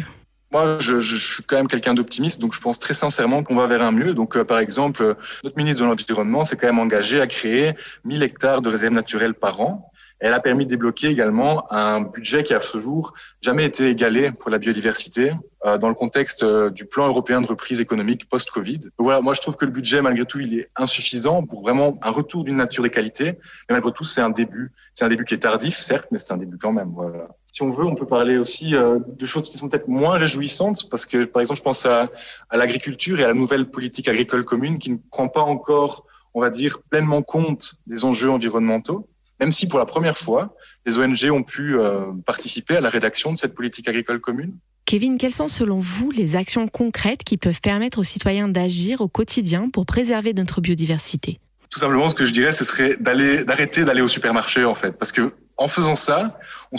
Moi, 0.52 0.78
je, 0.80 1.00
suis 1.00 1.44
quand 1.44 1.56
même 1.56 1.68
quelqu'un 1.68 1.96
d'optimiste, 1.96 2.40
donc 2.40 2.54
je 2.54 2.62
pense 2.62 2.78
très 2.78 2.94
sincèrement 2.94 3.42
qu'on 3.42 3.56
va 3.56 3.66
vers 3.66 3.82
un 3.82 3.92
mieux. 3.92 4.14
Donc, 4.14 4.38
euh, 4.38 4.44
par 4.44 4.60
exemple, 4.60 5.16
notre 5.44 5.58
ministre 5.58 5.82
de 5.82 5.88
l'Environnement 5.88 6.46
s'est 6.46 6.56
quand 6.56 6.68
même 6.68 6.78
engagé 6.78 7.20
à 7.20 7.26
créer 7.26 7.72
1000 8.06 8.22
hectares 8.22 8.62
de 8.62 8.70
réserves 8.70 8.94
naturelles 8.94 9.34
par 9.34 9.62
an 9.62 9.92
elle 10.24 10.34
a 10.34 10.40
permis 10.40 10.66
de 10.66 10.70
débloquer 10.70 11.08
également 11.08 11.66
un 11.74 12.00
budget 12.00 12.44
qui, 12.44 12.54
à 12.54 12.62
ce 12.62 12.78
jour, 12.78 13.14
jamais 13.42 13.66
été 13.66 13.90
égalé 13.90 14.32
pour 14.40 14.52
la 14.52 14.58
biodiversité 14.58 15.34
euh, 15.66 15.78
dans 15.78 15.90
le 15.90 15.96
contexte 15.96 16.44
euh, 16.44 16.70
du 16.70 16.86
plan 16.86 17.08
européen 17.08 17.42
de 17.42 17.46
reprise 17.46 17.82
économique 17.82 18.30
post-Covid. 18.30 18.80
Voilà, 18.98 19.20
moi 19.20 19.34
je 19.34 19.42
trouve 19.42 19.58
que 19.58 19.66
le 19.66 19.72
budget, 19.72 20.02
malgré 20.02 20.26
tout, 20.26 20.40
il 20.40 20.58
est 20.58 20.70
insuffisant 20.78 21.44
pour 21.44 21.64
vraiment 21.64 22.00
un 22.02 22.10
retour 22.10 22.46
d'une 22.46 22.56
nature 22.56 22.84
des 22.84 22.90
qualités. 22.90 23.34
Mais 23.68 23.74
malgré 23.76 23.92
tout, 23.92 24.06
c'est 24.06 24.22
un 24.22 24.30
début. 24.30 24.72
C'est 24.94 25.04
un 25.04 25.10
début 25.10 25.26
qui 25.26 25.34
est 25.34 25.40
tardif, 25.40 25.76
certes, 25.76 26.08
mais 26.10 26.20
c'est 26.20 26.32
un 26.32 26.38
début 26.38 26.58
quand 26.58 26.72
même. 26.72 26.94
Voilà. 26.96 27.28
Si 27.52 27.62
on 27.62 27.70
veut, 27.70 27.84
on 27.84 27.96
peut 27.96 28.08
parler 28.08 28.38
aussi 28.38 28.76
euh, 28.76 29.00
de 29.06 29.26
choses 29.26 29.44
qui 29.44 29.58
sont 29.58 29.68
peut-être 29.68 29.90
moins 29.90 30.18
réjouissantes, 30.18 30.90
parce 30.90 31.06
que, 31.06 31.26
par 31.26 31.42
exemple, 31.42 31.58
je 31.58 31.64
pense 31.64 31.86
à, 31.86 32.10
à 32.50 32.56
l'agriculture 32.56 33.20
et 33.20 33.26
à 33.26 33.28
la 33.28 33.34
nouvelle 33.34 33.70
politique 33.70 34.08
agricole 34.08 34.46
commune 34.46 34.80
qui 34.80 34.92
ne 34.92 34.98
prend 35.12 35.28
pas 35.28 35.42
encore, 35.42 36.06
on 36.34 36.40
va 36.40 36.50
dire, 36.50 36.82
pleinement 36.90 37.24
compte 37.24 37.76
des 37.88 38.06
enjeux 38.06 38.32
environnementaux 38.32 39.06
même 39.44 39.52
si 39.52 39.68
pour 39.68 39.78
la 39.78 39.86
première 39.86 40.18
fois, 40.18 40.56
les 40.86 40.98
ONG 40.98 41.30
ont 41.30 41.44
pu 41.44 41.78
euh, 41.78 42.06
participer 42.26 42.78
à 42.78 42.82
la 42.82 42.90
rédaction 42.90 43.34
de 43.34 43.38
cette 43.38 43.54
politique 43.54 43.90
agricole 43.90 44.22
commune. 44.22 44.54
Kevin, 44.86 45.18
quelles 45.18 45.34
sont 45.34 45.50
selon 45.50 45.80
vous 45.80 46.12
les 46.12 46.38
actions 46.38 46.70
concrètes 46.70 47.26
qui 47.26 47.36
peuvent 47.36 47.60
permettre 47.60 48.00
aux 48.00 48.06
citoyens 48.06 48.48
d'agir 48.48 49.02
au 49.02 49.10
quotidien 49.10 49.68
pour 49.70 49.86
préserver 49.86 50.34
notre 50.34 50.62
biodiversité? 50.62 51.42
Tout 51.70 51.80
simplement, 51.80 52.08
ce 52.08 52.16
que 52.16 52.24
je 52.24 52.32
dirais, 52.32 52.54
ce 52.54 52.64
serait 52.64 52.96
d'aller, 53.02 53.44
d'arrêter 53.44 53.84
d'aller 53.84 54.02
au 54.02 54.08
supermarché, 54.08 54.64
en 54.64 54.76
fait, 54.76 54.98
parce 54.98 55.12
que 55.12 55.34
en 55.58 55.68
faisant 55.68 55.96
ça, 55.96 56.40
on 56.72 56.78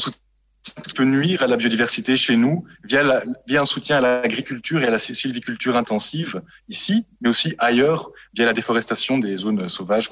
peut 0.96 1.04
nuire 1.04 1.42
à 1.42 1.46
la 1.46 1.56
biodiversité 1.56 2.16
chez 2.16 2.36
nous 2.36 2.64
via, 2.84 3.22
via 3.46 3.60
un 3.60 3.64
soutien 3.66 3.98
à 3.98 4.00
l'agriculture 4.00 4.82
et 4.82 4.86
à 4.86 4.90
la 4.90 4.98
sylviculture 4.98 5.76
intensive 5.76 6.40
ici, 6.70 7.04
mais 7.20 7.28
aussi 7.28 7.54
ailleurs 7.58 8.10
via 8.34 8.46
la 8.46 8.54
déforestation 8.54 9.18
des 9.18 9.36
zones 9.36 9.68
sauvages. 9.68 10.10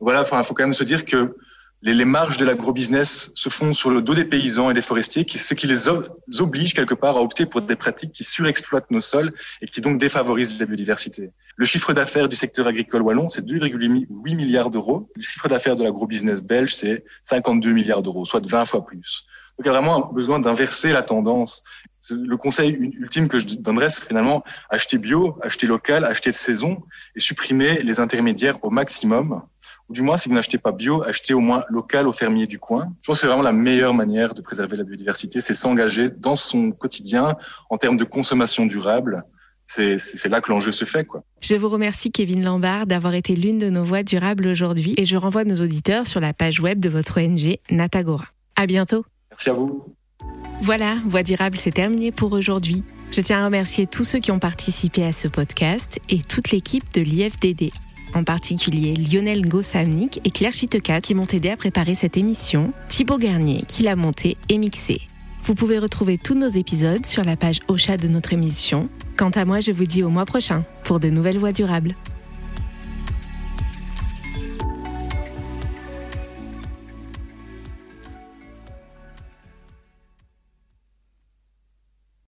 Voilà, 0.00 0.22
enfin, 0.22 0.40
il 0.40 0.44
faut 0.44 0.54
quand 0.54 0.64
même 0.64 0.72
se 0.72 0.84
dire 0.84 1.04
que 1.04 1.36
les, 1.92 2.04
marges 2.06 2.38
de 2.38 2.46
l'agrobusiness 2.46 3.32
se 3.34 3.48
font 3.50 3.72
sur 3.72 3.90
le 3.90 4.00
dos 4.00 4.14
des 4.14 4.24
paysans 4.24 4.70
et 4.70 4.74
des 4.74 4.80
forestiers, 4.80 5.26
ce 5.28 5.54
qui 5.54 5.66
les 5.66 5.88
oblige 6.40 6.72
quelque 6.72 6.94
part 6.94 7.18
à 7.18 7.22
opter 7.22 7.44
pour 7.44 7.60
des 7.60 7.76
pratiques 7.76 8.12
qui 8.12 8.24
surexploitent 8.24 8.90
nos 8.90 9.00
sols 9.00 9.34
et 9.60 9.66
qui 9.66 9.82
donc 9.82 9.98
défavorisent 9.98 10.58
la 10.58 10.66
biodiversité. 10.66 11.30
Le 11.56 11.66
chiffre 11.66 11.92
d'affaires 11.92 12.28
du 12.28 12.36
secteur 12.36 12.66
agricole 12.66 13.02
wallon, 13.02 13.28
c'est 13.28 13.44
2,8 13.46 14.34
milliards 14.34 14.70
d'euros. 14.70 15.10
Le 15.14 15.22
chiffre 15.22 15.46
d'affaires 15.46 15.76
de 15.76 15.84
l'agrobusiness 15.84 16.42
belge, 16.42 16.74
c'est 16.74 17.04
52 17.22 17.72
milliards 17.72 18.02
d'euros, 18.02 18.24
soit 18.24 18.44
20 18.44 18.64
fois 18.64 18.86
plus. 18.86 19.26
Donc 19.58 19.66
il 19.66 19.68
y 19.68 19.68
a 19.68 19.72
vraiment 19.72 20.10
besoin 20.12 20.40
d'inverser 20.40 20.92
la 20.92 21.02
tendance. 21.02 21.62
Le 22.10 22.36
conseil 22.36 22.70
ultime 22.70 23.28
que 23.28 23.38
je 23.38 23.46
donnerais, 23.56 23.90
c'est 23.90 24.04
finalement 24.06 24.42
acheter 24.68 24.98
bio, 24.98 25.38
acheter 25.42 25.66
local, 25.66 26.04
acheter 26.04 26.30
de 26.30 26.36
saison 26.36 26.82
et 27.14 27.20
supprimer 27.20 27.82
les 27.82 28.00
intermédiaires 28.00 28.56
au 28.64 28.70
maximum 28.70 29.42
ou 29.88 29.92
du 29.92 30.02
moins 30.02 30.16
si 30.16 30.28
vous 30.28 30.34
n'achetez 30.34 30.58
pas 30.58 30.72
bio, 30.72 31.02
achetez 31.02 31.34
au 31.34 31.40
moins 31.40 31.62
local 31.68 32.06
au 32.06 32.12
fermier 32.12 32.46
du 32.46 32.58
coin. 32.58 32.92
Je 33.02 33.06
pense 33.06 33.16
que 33.16 33.20
c'est 33.22 33.26
vraiment 33.26 33.42
la 33.42 33.52
meilleure 33.52 33.94
manière 33.94 34.34
de 34.34 34.40
préserver 34.40 34.76
la 34.76 34.84
biodiversité, 34.84 35.40
c'est 35.40 35.54
s'engager 35.54 36.10
dans 36.10 36.34
son 36.34 36.70
quotidien 36.70 37.36
en 37.70 37.78
termes 37.78 37.96
de 37.96 38.04
consommation 38.04 38.66
durable. 38.66 39.24
C'est 39.66 40.28
là 40.28 40.40
que 40.42 40.50
l'enjeu 40.50 40.72
se 40.72 40.84
fait. 40.84 41.04
Quoi. 41.04 41.24
Je 41.40 41.54
vous 41.54 41.68
remercie 41.68 42.10
Kevin 42.10 42.44
Lambert 42.44 42.86
d'avoir 42.86 43.14
été 43.14 43.34
l'une 43.34 43.58
de 43.58 43.70
nos 43.70 43.82
voix 43.82 44.02
durables 44.02 44.46
aujourd'hui 44.46 44.94
et 44.98 45.06
je 45.06 45.16
renvoie 45.16 45.44
nos 45.44 45.56
auditeurs 45.56 46.06
sur 46.06 46.20
la 46.20 46.34
page 46.34 46.60
web 46.60 46.80
de 46.80 46.88
votre 46.90 47.20
ONG 47.20 47.56
Natagora. 47.70 48.26
À 48.56 48.66
bientôt. 48.66 49.04
Merci 49.30 49.50
à 49.50 49.54
vous. 49.54 49.84
Voilà, 50.60 50.96
Voix 51.04 51.22
durable, 51.22 51.56
c'est 51.56 51.72
terminé 51.72 52.12
pour 52.12 52.32
aujourd'hui. 52.32 52.84
Je 53.10 53.20
tiens 53.20 53.42
à 53.42 53.44
remercier 53.46 53.86
tous 53.86 54.04
ceux 54.04 54.18
qui 54.18 54.30
ont 54.30 54.38
participé 54.38 55.04
à 55.04 55.12
ce 55.12 55.28
podcast 55.28 55.98
et 56.08 56.20
toute 56.20 56.50
l'équipe 56.50 56.84
de 56.94 57.00
l'IFDD 57.00 57.72
en 58.14 58.24
particulier 58.24 58.94
Lionel 58.94 59.46
Gossamnik 59.46 60.20
et 60.24 60.30
Claire 60.30 60.52
Chitecat 60.52 61.00
qui 61.00 61.14
m'ont 61.14 61.26
aidé 61.26 61.50
à 61.50 61.56
préparer 61.56 61.94
cette 61.94 62.16
émission, 62.16 62.72
Thibaut 62.88 63.18
Garnier 63.18 63.64
qui 63.66 63.82
l'a 63.82 63.96
montée 63.96 64.36
et 64.48 64.58
mixée. 64.58 65.02
Vous 65.42 65.54
pouvez 65.54 65.78
retrouver 65.78 66.16
tous 66.16 66.34
nos 66.34 66.48
épisodes 66.48 67.04
sur 67.04 67.22
la 67.22 67.36
page 67.36 67.60
Ocha 67.68 67.98
de 67.98 68.08
notre 68.08 68.32
émission. 68.32 68.88
Quant 69.18 69.30
à 69.30 69.44
moi, 69.44 69.60
je 69.60 69.72
vous 69.72 69.84
dis 69.84 70.02
au 70.02 70.08
mois 70.08 70.24
prochain 70.24 70.64
pour 70.84 71.00
de 71.00 71.10
nouvelles 71.10 71.38
voies 71.38 71.52
durables. 71.52 71.94